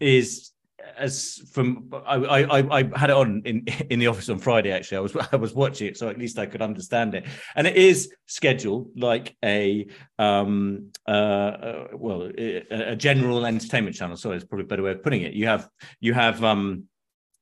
is 0.00 0.52
as 0.96 1.42
from 1.52 1.92
I, 2.06 2.16
I 2.16 2.78
I 2.80 2.98
had 2.98 3.10
it 3.10 3.16
on 3.16 3.42
in 3.44 3.64
in 3.90 3.98
the 3.98 4.06
office 4.06 4.28
on 4.28 4.38
Friday 4.38 4.70
actually. 4.70 4.98
I 4.98 5.00
was 5.00 5.16
I 5.32 5.36
was 5.36 5.54
watching 5.54 5.88
it 5.88 5.96
so 5.96 6.08
at 6.08 6.18
least 6.18 6.38
I 6.38 6.46
could 6.46 6.62
understand 6.62 7.14
it. 7.14 7.26
And 7.54 7.66
it 7.66 7.76
is 7.76 8.12
scheduled 8.26 8.90
like 8.96 9.36
a 9.44 9.86
um 10.18 10.90
uh, 11.06 11.10
uh 11.10 11.86
well 11.94 12.30
a, 12.36 12.92
a, 12.92 12.96
general 12.96 13.46
entertainment 13.46 13.96
channel. 13.96 14.16
Sorry 14.16 14.36
it's 14.36 14.44
probably 14.44 14.64
a 14.64 14.68
better 14.68 14.82
way 14.82 14.92
of 14.92 15.02
putting 15.02 15.22
it. 15.22 15.32
You 15.32 15.46
have 15.46 15.68
you 16.00 16.14
have 16.14 16.42
um 16.44 16.84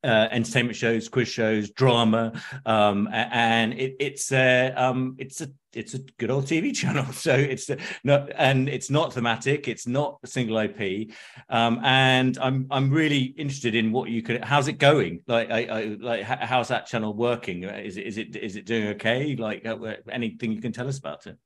uh, 0.05 0.29
entertainment 0.31 0.77
shows, 0.77 1.09
quiz 1.09 1.29
shows, 1.29 1.71
drama, 1.71 2.33
um, 2.65 3.09
and 3.13 3.73
it, 3.75 3.97
it's 3.99 4.31
a 4.33 4.73
um, 4.77 5.17
it's 5.19 5.41
a 5.41 5.49
it's 5.73 5.95
a 5.95 5.99
good 6.19 6.31
old 6.31 6.45
TV 6.45 6.75
channel. 6.75 7.11
So 7.13 7.35
it's 7.35 7.71
not 8.05 8.31
and 8.37 8.69
it's 8.69 8.91
not 8.91 9.13
thematic. 9.13 9.69
It's 9.69 9.87
not 9.87 10.19
a 10.23 10.27
single 10.27 10.59
IP, 10.59 11.11
um, 11.49 11.81
and 11.85 12.39
I'm 12.39 12.67
I'm 12.71 12.91
really 12.91 13.35
interested 13.37 13.75
in 13.75 13.93
what 13.93 14.11
you 14.11 14.23
could. 14.23 14.45
How's 14.45 14.69
it 14.69 14.79
going? 14.79 15.23
Like 15.27 15.51
I, 15.51 15.65
I 15.65 15.85
like 16.01 16.23
how's 16.23 16.69
that 16.69 16.87
channel 16.87 17.15
working? 17.15 17.65
Is 17.65 17.97
it 17.97 18.07
is 18.07 18.19
it 18.19 18.37
is 18.37 18.57
it 18.57 18.67
doing 18.67 18.89
okay? 18.89 19.35
Like 19.37 19.67
uh, 19.67 19.77
anything 20.11 20.53
you 20.53 20.61
can 20.61 20.73
tell 20.73 20.89
us 20.89 20.99
about 20.99 21.27
it? 21.27 21.37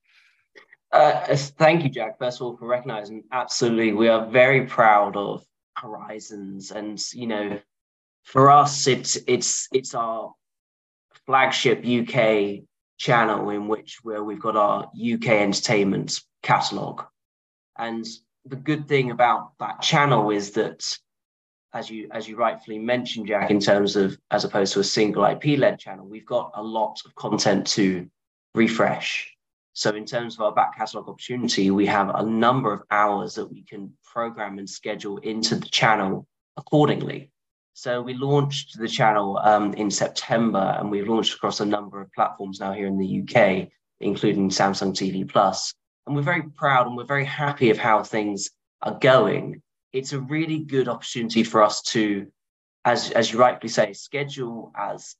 Uh, 0.93 1.37
thank 1.37 1.85
you, 1.85 1.89
Jack. 1.89 2.19
First 2.19 2.41
of 2.41 2.47
all, 2.47 2.57
for 2.57 2.67
recognizing. 2.67 3.23
Absolutely, 3.31 3.93
we 3.93 4.09
are 4.09 4.27
very 4.27 4.67
proud 4.67 5.17
of 5.17 5.45
Horizons, 5.77 6.73
and 6.73 7.01
you 7.15 7.27
know 7.29 7.61
for 8.25 8.51
us, 8.51 8.87
it's 8.87 9.17
it's 9.27 9.69
it's 9.73 9.95
our 9.95 10.33
flagship 11.27 11.85
UK 11.85 12.65
channel 12.99 13.51
in 13.51 13.67
which 13.67 13.99
where 14.03 14.23
we've 14.23 14.41
got 14.41 14.57
our 14.57 14.85
UK 14.95 15.29
entertainment 15.29 16.21
catalog. 16.43 17.03
And 17.79 18.07
the 18.45 18.57
good 18.57 18.89
thing 18.89 19.11
about 19.11 19.53
that 19.59 19.81
channel 19.81 20.31
is 20.31 20.53
that 20.53 20.99
as 21.73 21.89
you 21.89 22.09
as 22.13 22.29
you 22.29 22.37
rightfully 22.37 22.79
mentioned, 22.79 23.27
Jack, 23.27 23.51
in 23.51 23.61
terms 23.61 23.97
of 23.97 24.19
as 24.31 24.45
opposed 24.45 24.73
to 24.75 24.81
a 24.81 24.85
single 24.85 25.25
IP-led 25.25 25.79
channel, 25.79 26.07
we've 26.07 26.27
got 26.27 26.51
a 26.55 26.63
lot 26.63 27.01
of 27.05 27.15
content 27.15 27.67
to 27.69 28.09
refresh. 28.55 29.35
So 29.73 29.95
in 29.95 30.05
terms 30.05 30.35
of 30.35 30.43
our 30.43 30.53
back 30.53 30.77
catalog 30.77 31.09
opportunity, 31.09 31.71
we 31.71 31.87
have 31.87 32.15
a 32.15 32.23
number 32.23 32.73
of 32.73 32.83
hours 32.91 33.35
that 33.37 33.47
we 33.47 33.63
can 33.63 33.93
program 34.05 34.59
and 34.59 34.69
schedule 34.69 35.19
into 35.19 35.55
the 35.55 35.69
channel 35.69 36.27
accordingly. 36.57 37.31
So 37.81 38.03
we 38.03 38.13
launched 38.13 38.79
the 38.79 38.87
channel 38.87 39.39
um, 39.39 39.73
in 39.73 39.91
September, 39.91 40.77
and 40.79 40.91
we've 40.91 41.09
launched 41.09 41.37
across 41.37 41.61
a 41.61 41.65
number 41.65 41.99
of 41.99 42.13
platforms 42.13 42.61
now 42.61 42.75
here 42.75 42.87
in 42.87 42.99
the 42.99 43.23
UK, 43.23 43.71
including 44.01 44.51
Samsung 44.51 44.93
TV 44.93 45.27
Plus. 45.27 45.73
And 46.07 46.15
we're 46.15 46.21
very 46.21 46.43
proud 46.43 46.87
and 46.87 46.95
we're 46.95 47.05
very 47.05 47.25
happy 47.25 47.71
of 47.71 47.79
how 47.79 48.03
things 48.03 48.51
are 48.83 48.99
going. 48.99 49.63
It's 49.95 50.13
a 50.13 50.21
really 50.21 50.59
good 50.59 50.89
opportunity 50.89 51.43
for 51.43 51.63
us 51.63 51.81
to, 51.95 52.27
as 52.85 53.13
as 53.13 53.33
you 53.33 53.39
rightly 53.39 53.71
say, 53.71 53.95
schedule 53.95 54.73
as 54.77 55.17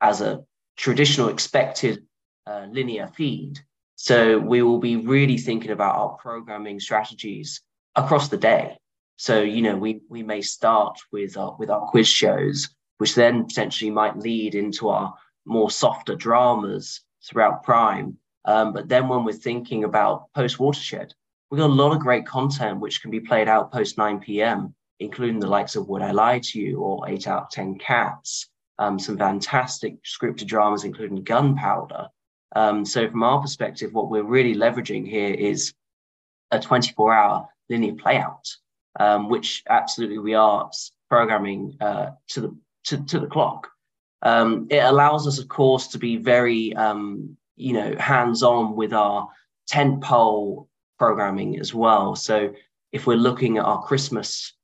as 0.00 0.20
a 0.20 0.44
traditional 0.76 1.30
expected 1.30 2.06
uh, 2.46 2.68
linear 2.70 3.08
feed. 3.08 3.58
So 3.96 4.38
we 4.38 4.62
will 4.62 4.78
be 4.78 4.94
really 4.94 5.36
thinking 5.36 5.72
about 5.72 5.96
our 5.96 6.10
programming 6.18 6.78
strategies 6.78 7.60
across 7.96 8.28
the 8.28 8.36
day. 8.36 8.76
So 9.16 9.42
you 9.42 9.62
know, 9.62 9.76
we 9.76 10.00
we 10.08 10.22
may 10.22 10.42
start 10.42 10.98
with 11.12 11.36
our 11.36 11.56
with 11.58 11.70
our 11.70 11.86
quiz 11.88 12.08
shows, 12.08 12.68
which 12.98 13.14
then 13.14 13.44
potentially 13.44 13.90
might 13.90 14.18
lead 14.18 14.54
into 14.54 14.88
our 14.88 15.14
more 15.44 15.70
softer 15.70 16.16
dramas 16.16 17.02
throughout 17.24 17.62
Prime. 17.62 18.18
Um, 18.44 18.72
but 18.72 18.88
then 18.88 19.08
when 19.08 19.24
we're 19.24 19.32
thinking 19.32 19.84
about 19.84 20.32
post 20.34 20.58
Watershed, 20.58 21.14
we've 21.50 21.60
got 21.60 21.70
a 21.70 21.72
lot 21.72 21.92
of 21.92 22.00
great 22.00 22.26
content 22.26 22.80
which 22.80 23.00
can 23.00 23.10
be 23.10 23.20
played 23.20 23.48
out 23.48 23.72
post 23.72 23.96
9 23.96 24.20
p.m., 24.20 24.74
including 25.00 25.40
the 25.40 25.46
likes 25.46 25.76
of 25.76 25.88
Would 25.88 26.02
I 26.02 26.10
Lie 26.10 26.40
to 26.40 26.60
You 26.60 26.80
or 26.80 27.08
8 27.08 27.26
Out 27.28 27.42
of 27.44 27.50
10 27.50 27.78
Cats, 27.78 28.48
um, 28.78 28.98
some 28.98 29.16
fantastic 29.16 29.96
scripted 30.04 30.46
dramas, 30.46 30.84
including 30.84 31.22
Gunpowder. 31.22 32.08
Um, 32.56 32.84
so, 32.84 33.08
from 33.08 33.22
our 33.22 33.40
perspective, 33.40 33.92
what 33.94 34.10
we're 34.10 34.22
really 34.22 34.54
leveraging 34.54 35.08
here 35.08 35.32
is 35.32 35.72
a 36.50 36.60
24 36.60 37.14
hour 37.14 37.48
linear 37.70 37.94
playout 37.94 38.46
um, 39.00 39.28
which 39.28 39.62
absolutely 39.68 40.18
we 40.18 40.34
are 40.34 40.70
programming 41.08 41.76
uh, 41.80 42.10
to 42.28 42.40
the 42.40 42.56
to, 42.84 43.04
to 43.06 43.18
the 43.20 43.26
clock. 43.26 43.68
Um, 44.22 44.66
it 44.70 44.82
allows 44.82 45.26
us, 45.26 45.38
of 45.38 45.48
course, 45.48 45.88
to 45.88 45.98
be 45.98 46.16
very 46.16 46.74
um, 46.74 47.36
you 47.56 47.72
know 47.72 47.94
hands-on 47.98 48.76
with 48.76 48.92
our 48.92 49.28
tent 49.66 50.02
pole 50.02 50.68
programming 50.98 51.58
as 51.58 51.74
well. 51.74 52.14
So 52.14 52.54
if 52.92 53.06
we're 53.06 53.16
looking 53.16 53.58
at 53.58 53.64
our 53.64 53.82
Christmas 53.82 54.54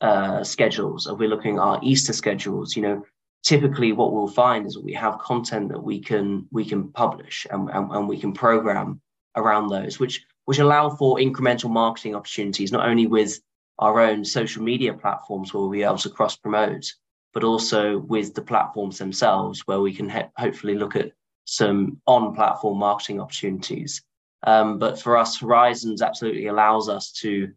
uh, 0.00 0.42
schedules, 0.44 1.06
if 1.06 1.18
we're 1.18 1.28
looking 1.28 1.56
at 1.56 1.62
our 1.62 1.80
Easter 1.82 2.12
schedules, 2.12 2.76
you 2.76 2.82
know, 2.82 3.04
typically 3.42 3.92
what 3.92 4.12
we'll 4.12 4.28
find 4.28 4.66
is 4.66 4.78
we 4.78 4.92
have 4.92 5.18
content 5.18 5.68
that 5.68 5.82
we 5.82 6.00
can 6.00 6.46
we 6.50 6.64
can 6.64 6.88
publish 6.92 7.46
and, 7.50 7.68
and, 7.70 7.90
and 7.92 8.08
we 8.08 8.18
can 8.18 8.32
program 8.32 9.00
around 9.36 9.68
those, 9.68 9.98
which 9.98 10.24
which 10.46 10.58
allow 10.58 10.88
for 10.88 11.18
incremental 11.18 11.70
marketing 11.70 12.14
opportunities, 12.14 12.72
not 12.72 12.88
only 12.88 13.06
with 13.06 13.40
our 13.78 14.00
own 14.00 14.24
social 14.24 14.62
media 14.62 14.94
platforms 14.94 15.52
where 15.52 15.60
we'll 15.60 15.70
be 15.70 15.82
able 15.82 15.98
to 15.98 16.10
cross 16.10 16.36
promote, 16.36 16.92
but 17.34 17.44
also 17.44 17.98
with 17.98 18.34
the 18.34 18.42
platforms 18.42 18.98
themselves 18.98 19.66
where 19.66 19.80
we 19.80 19.94
can 19.94 20.08
he- 20.08 20.22
hopefully 20.36 20.74
look 20.74 20.96
at 20.96 21.12
some 21.44 22.00
on-platform 22.06 22.78
marketing 22.78 23.20
opportunities. 23.20 24.02
Um, 24.46 24.78
but 24.78 25.00
for 25.00 25.16
us, 25.16 25.38
Horizons 25.38 26.02
absolutely 26.02 26.46
allows 26.46 26.88
us 26.88 27.12
to 27.20 27.52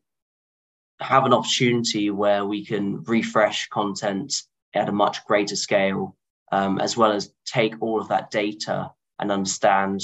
have 1.00 1.26
an 1.26 1.34
opportunity 1.34 2.10
where 2.10 2.46
we 2.46 2.66
can 2.66 3.04
refresh 3.04 3.68
content 3.70 4.44
at 4.74 4.90
a 4.90 4.94
much 4.94 5.26
greater 5.26 5.56
scale, 5.56 6.16
um, 6.52 6.80
as 6.80 6.98
well 6.98 7.12
as 7.12 7.34
take 7.46 7.76
all 7.82 8.02
of 8.02 8.10
that 8.10 8.32
data 8.32 8.92
and 9.20 9.32
understand 9.32 10.02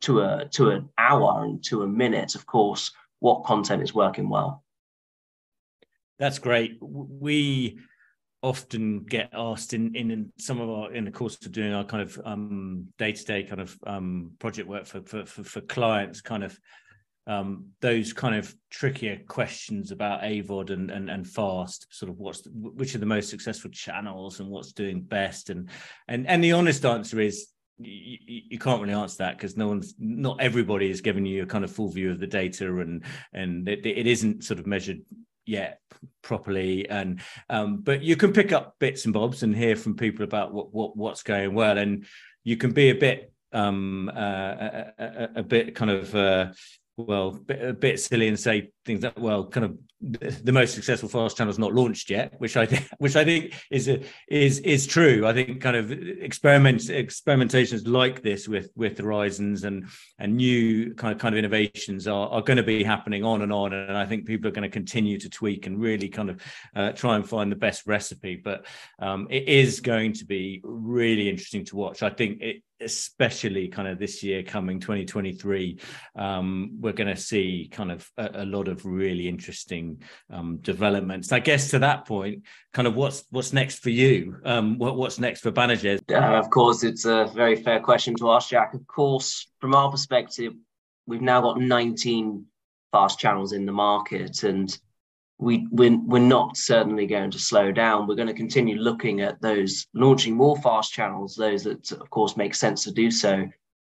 to 0.00 0.20
a 0.20 0.48
to 0.50 0.70
an 0.70 0.88
hour 0.98 1.44
and 1.44 1.64
to 1.64 1.82
a 1.82 1.86
minute, 1.86 2.34
of 2.34 2.44
course, 2.44 2.90
what 3.20 3.44
content 3.44 3.82
is 3.82 3.94
working 3.94 4.28
well. 4.28 4.64
That's 6.18 6.38
great. 6.38 6.78
We 6.80 7.78
often 8.42 9.04
get 9.04 9.30
asked 9.32 9.74
in 9.74 9.94
in 9.96 10.32
some 10.38 10.60
of 10.60 10.70
our 10.70 10.92
in 10.92 11.04
the 11.04 11.10
course 11.10 11.36
of 11.44 11.50
doing 11.50 11.72
our 11.72 11.84
kind 11.84 12.02
of 12.02 12.20
um 12.24 12.86
day-to-day 12.96 13.42
kind 13.42 13.60
of 13.60 13.76
um 13.84 14.30
project 14.38 14.68
work 14.68 14.86
for 14.86 15.02
for 15.02 15.26
for, 15.26 15.42
for 15.42 15.60
clients 15.62 16.20
kind 16.20 16.44
of 16.44 16.58
um, 17.28 17.66
those 17.82 18.14
kind 18.14 18.34
of 18.34 18.54
trickier 18.70 19.18
questions 19.28 19.90
about 19.90 20.22
AVOD 20.22 20.70
and, 20.70 20.90
and 20.90 21.10
and 21.10 21.28
fast, 21.28 21.86
sort 21.90 22.10
of 22.10 22.18
what's 22.18 22.42
which 22.54 22.94
are 22.94 22.98
the 22.98 23.06
most 23.06 23.28
successful 23.28 23.70
channels 23.70 24.40
and 24.40 24.48
what's 24.48 24.72
doing 24.72 25.02
best, 25.02 25.50
and 25.50 25.68
and 26.08 26.26
and 26.26 26.42
the 26.42 26.52
honest 26.52 26.86
answer 26.86 27.20
is 27.20 27.48
you, 27.78 28.16
you, 28.26 28.58
can't 28.58 28.80
really 28.80 28.94
answer 28.94 29.18
that 29.18 29.36
because 29.36 29.56
no 29.56 29.68
one's 29.68 29.94
not 29.98 30.40
everybody 30.40 30.90
is 30.90 31.00
giving 31.00 31.24
you 31.24 31.42
a 31.42 31.46
kind 31.46 31.64
of 31.64 31.70
full 31.70 31.90
view 31.90 32.10
of 32.10 32.18
the 32.18 32.26
data 32.26 32.78
and 32.78 33.04
and 33.34 33.68
it, 33.68 33.86
it 33.86 34.06
isn't 34.06 34.42
sort 34.42 34.58
of 34.58 34.66
measured 34.66 35.00
yet 35.48 35.80
properly 36.22 36.88
and 36.88 37.20
um, 37.50 37.78
but 37.78 38.02
you 38.02 38.16
can 38.16 38.32
pick 38.32 38.52
up 38.52 38.76
bits 38.78 39.04
and 39.04 39.14
bobs 39.14 39.42
and 39.42 39.56
hear 39.56 39.74
from 39.74 39.96
people 39.96 40.24
about 40.24 40.52
what, 40.52 40.72
what 40.72 40.96
what's 40.96 41.22
going 41.22 41.54
well 41.54 41.78
and 41.78 42.06
you 42.44 42.56
can 42.56 42.72
be 42.72 42.90
a 42.90 42.94
bit 42.94 43.32
um 43.52 44.10
uh, 44.14 44.20
a, 44.20 44.92
a, 44.98 45.28
a, 45.36 45.42
bit 45.42 45.74
kind 45.74 45.90
of 45.90 46.14
uh, 46.14 46.48
well, 46.98 47.38
a 47.48 47.72
bit 47.72 48.00
silly 48.00 48.26
and 48.26 48.38
say 48.38 48.70
things 48.84 49.02
that 49.02 49.18
well, 49.18 49.46
kind 49.46 49.64
of 49.64 49.78
the 50.00 50.52
most 50.52 50.74
successful 50.74 51.08
fast 51.08 51.36
channel 51.36 51.50
is 51.50 51.58
not 51.58 51.74
launched 51.74 52.08
yet, 52.08 52.32
which 52.38 52.56
I 52.56 52.66
think, 52.66 52.88
which 52.98 53.16
I 53.16 53.24
think 53.24 53.54
is 53.70 53.88
a, 53.88 54.00
is 54.28 54.60
is 54.60 54.86
true. 54.86 55.26
I 55.26 55.32
think 55.32 55.60
kind 55.60 55.76
of 55.76 55.90
experiments 55.90 56.88
experimentations 56.88 57.86
like 57.86 58.22
this 58.22 58.46
with 58.46 58.70
with 58.76 58.98
Horizons 58.98 59.64
and 59.64 59.86
and 60.18 60.36
new 60.36 60.94
kind 60.94 61.12
of 61.12 61.18
kind 61.18 61.34
of 61.34 61.38
innovations 61.38 62.06
are 62.06 62.28
are 62.28 62.42
going 62.42 62.58
to 62.58 62.62
be 62.62 62.84
happening 62.84 63.24
on 63.24 63.42
and 63.42 63.52
on, 63.52 63.72
and 63.72 63.96
I 63.96 64.06
think 64.06 64.26
people 64.26 64.48
are 64.48 64.52
going 64.52 64.68
to 64.68 64.72
continue 64.72 65.18
to 65.18 65.28
tweak 65.28 65.66
and 65.66 65.80
really 65.80 66.08
kind 66.08 66.30
of 66.30 66.42
uh, 66.76 66.92
try 66.92 67.16
and 67.16 67.28
find 67.28 67.50
the 67.50 67.56
best 67.56 67.86
recipe. 67.86 68.36
But 68.36 68.66
um, 69.00 69.26
it 69.30 69.48
is 69.48 69.80
going 69.80 70.12
to 70.14 70.24
be 70.24 70.60
really 70.62 71.28
interesting 71.28 71.64
to 71.66 71.76
watch. 71.76 72.02
I 72.04 72.10
think 72.10 72.40
it 72.40 72.62
especially 72.80 73.68
kind 73.68 73.88
of 73.88 73.98
this 73.98 74.22
year 74.22 74.42
coming 74.42 74.78
2023 74.78 75.80
um, 76.16 76.76
we're 76.80 76.92
going 76.92 77.12
to 77.12 77.20
see 77.20 77.68
kind 77.72 77.90
of 77.90 78.08
a, 78.16 78.42
a 78.42 78.44
lot 78.44 78.68
of 78.68 78.84
really 78.84 79.26
interesting 79.28 79.87
um, 80.30 80.58
developments 80.58 81.32
i 81.32 81.38
guess 81.38 81.70
to 81.70 81.78
that 81.78 82.06
point 82.06 82.42
kind 82.72 82.88
of 82.88 82.94
what's 82.94 83.24
what's 83.30 83.52
next 83.52 83.78
for 83.80 83.90
you 83.90 84.36
um, 84.44 84.78
what, 84.78 84.96
what's 84.96 85.18
next 85.18 85.40
for 85.40 85.52
Banijay? 85.52 86.00
Uh, 86.10 86.38
of 86.38 86.50
course 86.50 86.84
it's 86.84 87.04
a 87.04 87.30
very 87.34 87.56
fair 87.56 87.80
question 87.80 88.14
to 88.16 88.30
ask 88.32 88.50
jack 88.50 88.74
of 88.74 88.86
course 88.86 89.50
from 89.60 89.74
our 89.74 89.90
perspective 89.90 90.52
we've 91.06 91.22
now 91.22 91.40
got 91.40 91.60
19 91.60 92.44
fast 92.92 93.18
channels 93.18 93.52
in 93.52 93.66
the 93.66 93.72
market 93.72 94.42
and 94.42 94.78
we 95.38 95.66
we're, 95.70 95.98
we're 96.04 96.18
not 96.18 96.56
certainly 96.56 97.06
going 97.06 97.30
to 97.30 97.38
slow 97.38 97.70
down. 97.70 98.06
We're 98.06 98.16
going 98.16 98.28
to 98.28 98.34
continue 98.34 98.76
looking 98.76 99.20
at 99.20 99.40
those 99.40 99.86
launching 99.94 100.34
more 100.34 100.56
fast 100.58 100.92
channels, 100.92 101.36
those 101.36 101.64
that 101.64 101.90
of 101.92 102.10
course 102.10 102.36
make 102.36 102.54
sense 102.54 102.84
to 102.84 102.92
do 102.92 103.10
so. 103.10 103.48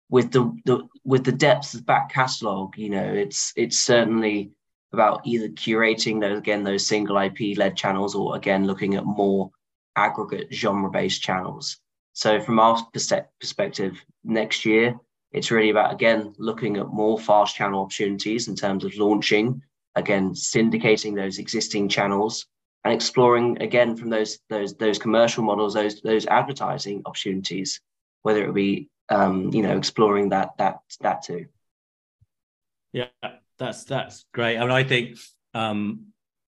With 0.09 0.31
the, 0.31 0.51
the 0.65 0.87
with 1.05 1.23
the 1.23 1.31
depth 1.31 1.75
of 1.75 1.85
back 1.85 2.11
catalogue, 2.11 2.77
you 2.77 2.89
know, 2.89 3.03
it's 3.03 3.53
it's 3.55 3.77
certainly 3.77 4.51
about 4.91 5.21
either 5.25 5.49
curating 5.49 6.19
those 6.19 6.37
again 6.37 6.63
those 6.63 6.85
single 6.85 7.17
IP 7.17 7.57
led 7.57 7.75
channels, 7.77 8.15
or 8.15 8.35
again 8.35 8.65
looking 8.65 8.95
at 8.95 9.05
more 9.05 9.51
aggregate 9.95 10.53
genre 10.53 10.89
based 10.89 11.21
channels. 11.21 11.77
So 12.13 12.41
from 12.41 12.59
our 12.59 12.85
perspective, 12.93 14.03
next 14.23 14.65
year 14.65 14.99
it's 15.31 15.51
really 15.51 15.69
about 15.69 15.93
again 15.93 16.33
looking 16.37 16.77
at 16.77 16.87
more 16.87 17.19
fast 17.19 17.55
channel 17.55 17.81
opportunities 17.81 18.47
in 18.47 18.55
terms 18.55 18.83
of 18.83 18.95
launching 18.95 19.61
again 19.95 20.31
syndicating 20.31 21.15
those 21.15 21.39
existing 21.39 21.89
channels 21.89 22.45
and 22.83 22.93
exploring 22.93 23.61
again 23.61 23.95
from 23.95 24.09
those 24.09 24.39
those 24.49 24.75
those 24.75 24.99
commercial 24.99 25.43
models 25.43 25.73
those 25.73 26.01
those 26.01 26.25
advertising 26.25 27.01
opportunities 27.05 27.81
whether 28.23 28.43
it 28.43 28.53
be 28.53 28.89
um, 29.09 29.51
you 29.53 29.63
know 29.63 29.77
exploring 29.77 30.29
that 30.29 30.51
that 30.57 30.79
that 31.01 31.23
too 31.23 31.45
yeah 32.91 33.07
that's 33.59 33.83
that's 33.83 34.25
great. 34.33 34.57
I 34.57 34.61
mean 34.61 34.71
I 34.71 34.83
think 34.83 35.17
um 35.53 36.07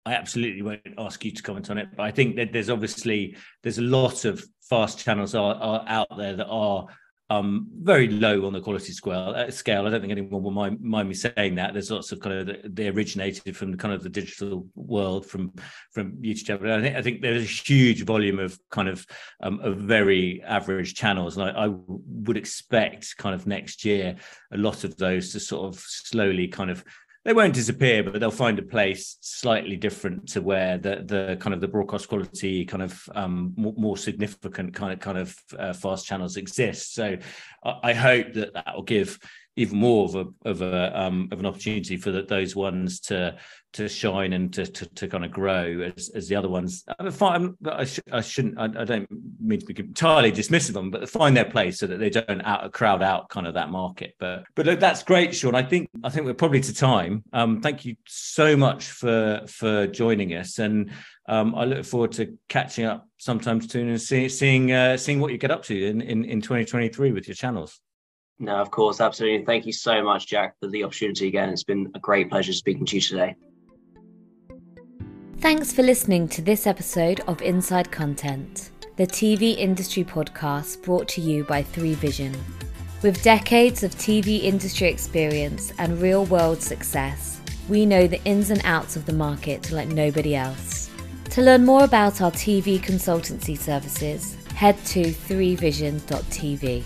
I 0.06 0.14
absolutely 0.14 0.62
won't 0.62 0.82
ask 0.98 1.24
you 1.26 1.32
to 1.32 1.42
comment 1.42 1.70
on 1.72 1.78
it, 1.78 1.88
but 1.96 2.04
I 2.04 2.12
think 2.12 2.36
that 2.36 2.52
there's 2.54 2.70
obviously 2.70 3.36
there's 3.64 3.80
a 3.80 3.84
lot 3.84 4.26
of 4.26 4.44
fast 4.70 5.00
channels 5.00 5.34
are, 5.34 5.56
are 5.56 5.86
out 5.88 6.16
there 6.18 6.36
that 6.36 6.48
are 6.48 6.88
um, 7.30 7.68
very 7.82 8.08
low 8.08 8.46
on 8.46 8.54
the 8.54 8.62
quality 8.62 8.94
scale. 8.94 9.34
Uh, 9.36 9.50
scale. 9.50 9.88
I 9.88 9.90
don't 9.90 10.02
think 10.02 10.12
anyone 10.12 10.44
will 10.44 10.52
mind, 10.52 10.80
mind 10.82 11.10
me 11.10 11.16
saying 11.16 11.56
that. 11.56 11.74
There's 11.74 11.90
lots 11.90 12.12
of 12.12 12.20
kind 12.20 12.50
of 12.50 12.76
they 12.76 12.88
originated 12.88 13.58
from 13.58 13.72
the 13.72 13.78
kind 13.78 13.94
of 13.94 14.04
the 14.04 14.10
digital 14.10 14.68
world 14.76 15.26
from 15.26 15.52
from 15.92 16.18
YouTube. 16.18 16.70
I 16.70 16.82
think 16.82 16.96
I 16.96 17.02
think 17.02 17.22
there's 17.22 17.44
a 17.44 17.46
huge 17.46 18.04
volume 18.04 18.38
of 18.38 18.60
kind 18.70 18.88
of 18.88 19.06
um, 19.42 19.60
of 19.62 19.78
very 19.78 20.44
average 20.44 20.94
channels, 20.94 21.38
and 21.38 21.50
I, 21.50 21.66
I 21.66 21.74
would 21.88 22.38
expect 22.38 23.18
kind 23.18 23.34
of 23.34 23.48
next 23.48 23.84
year 23.84 24.16
a 24.52 24.58
lot 24.58 24.84
of 24.84 24.96
those 24.98 25.32
to 25.32 25.40
sort 25.40 25.74
of 25.74 25.80
slowly 25.80 26.48
kind 26.48 26.70
of 26.70 26.84
they 27.26 27.34
won't 27.34 27.56
disappear, 27.56 28.04
but 28.04 28.20
they'll 28.20 28.30
find 28.30 28.60
a 28.60 28.62
place 28.64 29.18
slightly 29.20 29.76
different 29.76 30.30
to 30.30 30.42
where 30.42 30.78
the 30.78 31.04
the 31.04 31.38
kind 31.40 31.56
of 31.56 31.60
the 31.60 31.68
broadcast 31.68 32.08
quality 32.08 32.66
kind 32.66 32.84
of 32.84 33.10
um, 33.16 33.54
more, 33.58 33.74
more, 33.78 33.98
significant 33.98 34.76
kind 34.76 34.94
of 34.94 35.00
kind 35.00 35.18
of 35.18 35.36
uh, 35.58 35.74
fast 35.74 36.06
channels 36.06 36.38
exist. 36.38 36.94
So 36.94 37.18
I, 37.64 37.80
I 37.84 37.94
hope 37.94 38.34
that 38.34 38.54
that 38.54 38.76
will 38.76 38.84
give 38.84 39.20
even 39.58 39.78
more 39.78 40.06
of 40.06 40.16
a 40.16 40.26
of 40.50 40.62
a 40.62 41.00
um, 41.00 41.30
of 41.32 41.40
an 41.40 41.46
opportunity 41.46 41.98
for 41.98 42.12
the, 42.12 42.24
those 42.24 42.56
ones 42.56 43.00
to 43.00 43.38
to 43.74 43.90
shine 43.90 44.34
and 44.34 44.54
to 44.54 44.66
to, 44.66 44.86
to 44.96 45.08
kind 45.08 45.26
of 45.26 45.32
grow 45.32 45.92
as, 45.96 46.10
as 46.10 46.28
the 46.28 46.36
other 46.36 46.50
ones. 46.50 46.84
I, 47.00 47.50
I, 47.66 47.84
sh- 47.86 48.00
I 48.12 48.22
shouldn't. 48.22 48.58
I, 48.58 48.66
I, 48.82 48.86
don't 48.86 49.08
mean 49.40 49.60
to 49.60 49.66
be 49.66 49.78
entirely 49.82 50.32
dismissive 50.32 50.70
of 50.70 50.76
them, 50.76 50.92
but 50.92 51.10
find 51.10 51.36
their 51.36 51.46
place 51.46 51.80
so 51.80 51.88
that 51.88 51.98
they 51.98 52.10
don't 52.10 52.42
out 52.44 52.72
crowd 52.72 53.02
out 53.02 53.30
kind 53.30 53.48
of 53.48 53.54
that 53.54 53.70
market. 53.70 54.16
But 54.20 54.46
but 54.56 54.80
that's 54.80 55.04
great, 55.04 55.36
Sean. 55.36 55.56
I 55.56 55.64
think 55.64 55.90
I 56.04 56.10
think 56.10 56.26
we're 56.26 56.34
probably 56.34 56.62
to 56.62 56.74
time. 56.74 57.24
Um, 57.34 57.62
thank 57.62 57.86
you 57.86 57.96
so 58.08 58.58
much 58.58 58.86
for 58.86 59.42
for 59.48 59.88
joining 59.88 60.34
us, 60.34 60.60
and 60.60 60.92
um, 61.28 61.56
I 61.56 61.66
look 61.66 61.86
forward 61.86 62.12
to 62.14 62.38
catching 62.50 62.86
up 62.86 63.08
sometime 63.18 63.62
soon 63.62 63.90
and 63.90 64.02
see, 64.02 64.30
seeing 64.30 64.72
uh, 64.72 64.98
seeing 64.98 65.20
what 65.20 65.32
you 65.32 65.38
get 65.38 65.52
up 65.52 65.64
to 65.64 65.88
in, 65.88 66.02
in 66.02 66.26
in 66.26 66.42
2023 66.42 67.12
with 67.12 67.28
your 67.28 67.36
channels. 67.36 67.80
No, 68.40 68.58
of 68.58 68.70
course, 68.70 69.00
absolutely. 69.00 69.46
Thank 69.46 69.66
you 69.66 69.72
so 69.72 70.04
much, 70.04 70.28
Jack, 70.28 70.56
for 70.60 70.68
the 70.68 70.84
opportunity 70.84 71.28
again. 71.28 71.50
It's 71.50 71.64
been 71.64 71.90
a 71.96 72.00
great 72.00 72.30
pleasure 72.30 72.52
speaking 72.54 72.86
to 72.88 72.96
you 72.96 73.02
today. 73.02 73.36
Thanks 75.38 75.72
for 75.72 75.84
listening 75.84 76.28
to 76.30 76.42
this 76.42 76.68
episode 76.68 77.22
of 77.28 77.42
Inside 77.42 77.92
Content, 77.92 78.72
the 78.98 79.08
TV 79.08 79.56
industry 79.58 80.04
podcast 80.04 80.82
brought 80.84 81.08
to 81.10 81.22
you 81.22 81.44
by 81.44 81.64
3Vision. 81.64 82.36
With 83.02 83.22
decades 83.22 83.84
of 83.84 83.96
TV 83.96 84.44
industry 84.44 84.88
experience 84.90 85.72
and 85.78 86.02
real 86.02 86.26
world 86.26 86.62
success, 86.62 87.40
we 87.70 87.86
know 87.86 88.08
the 88.08 88.24
ins 88.26 88.50
and 88.50 88.62
outs 88.66 88.96
of 88.96 89.06
the 89.06 89.14
market 89.14 89.72
like 89.72 89.88
nobody 89.88 90.36
else. 90.36 90.90
To 91.32 91.42
learn 91.42 91.66
more 91.66 91.84
about 91.84 92.22
our 92.22 92.32
TV 92.32 92.80
consultancy 92.80 93.58
services, 93.58 94.36
head 94.56 94.78
to 94.86 95.04
3vision.tv. 95.04 96.84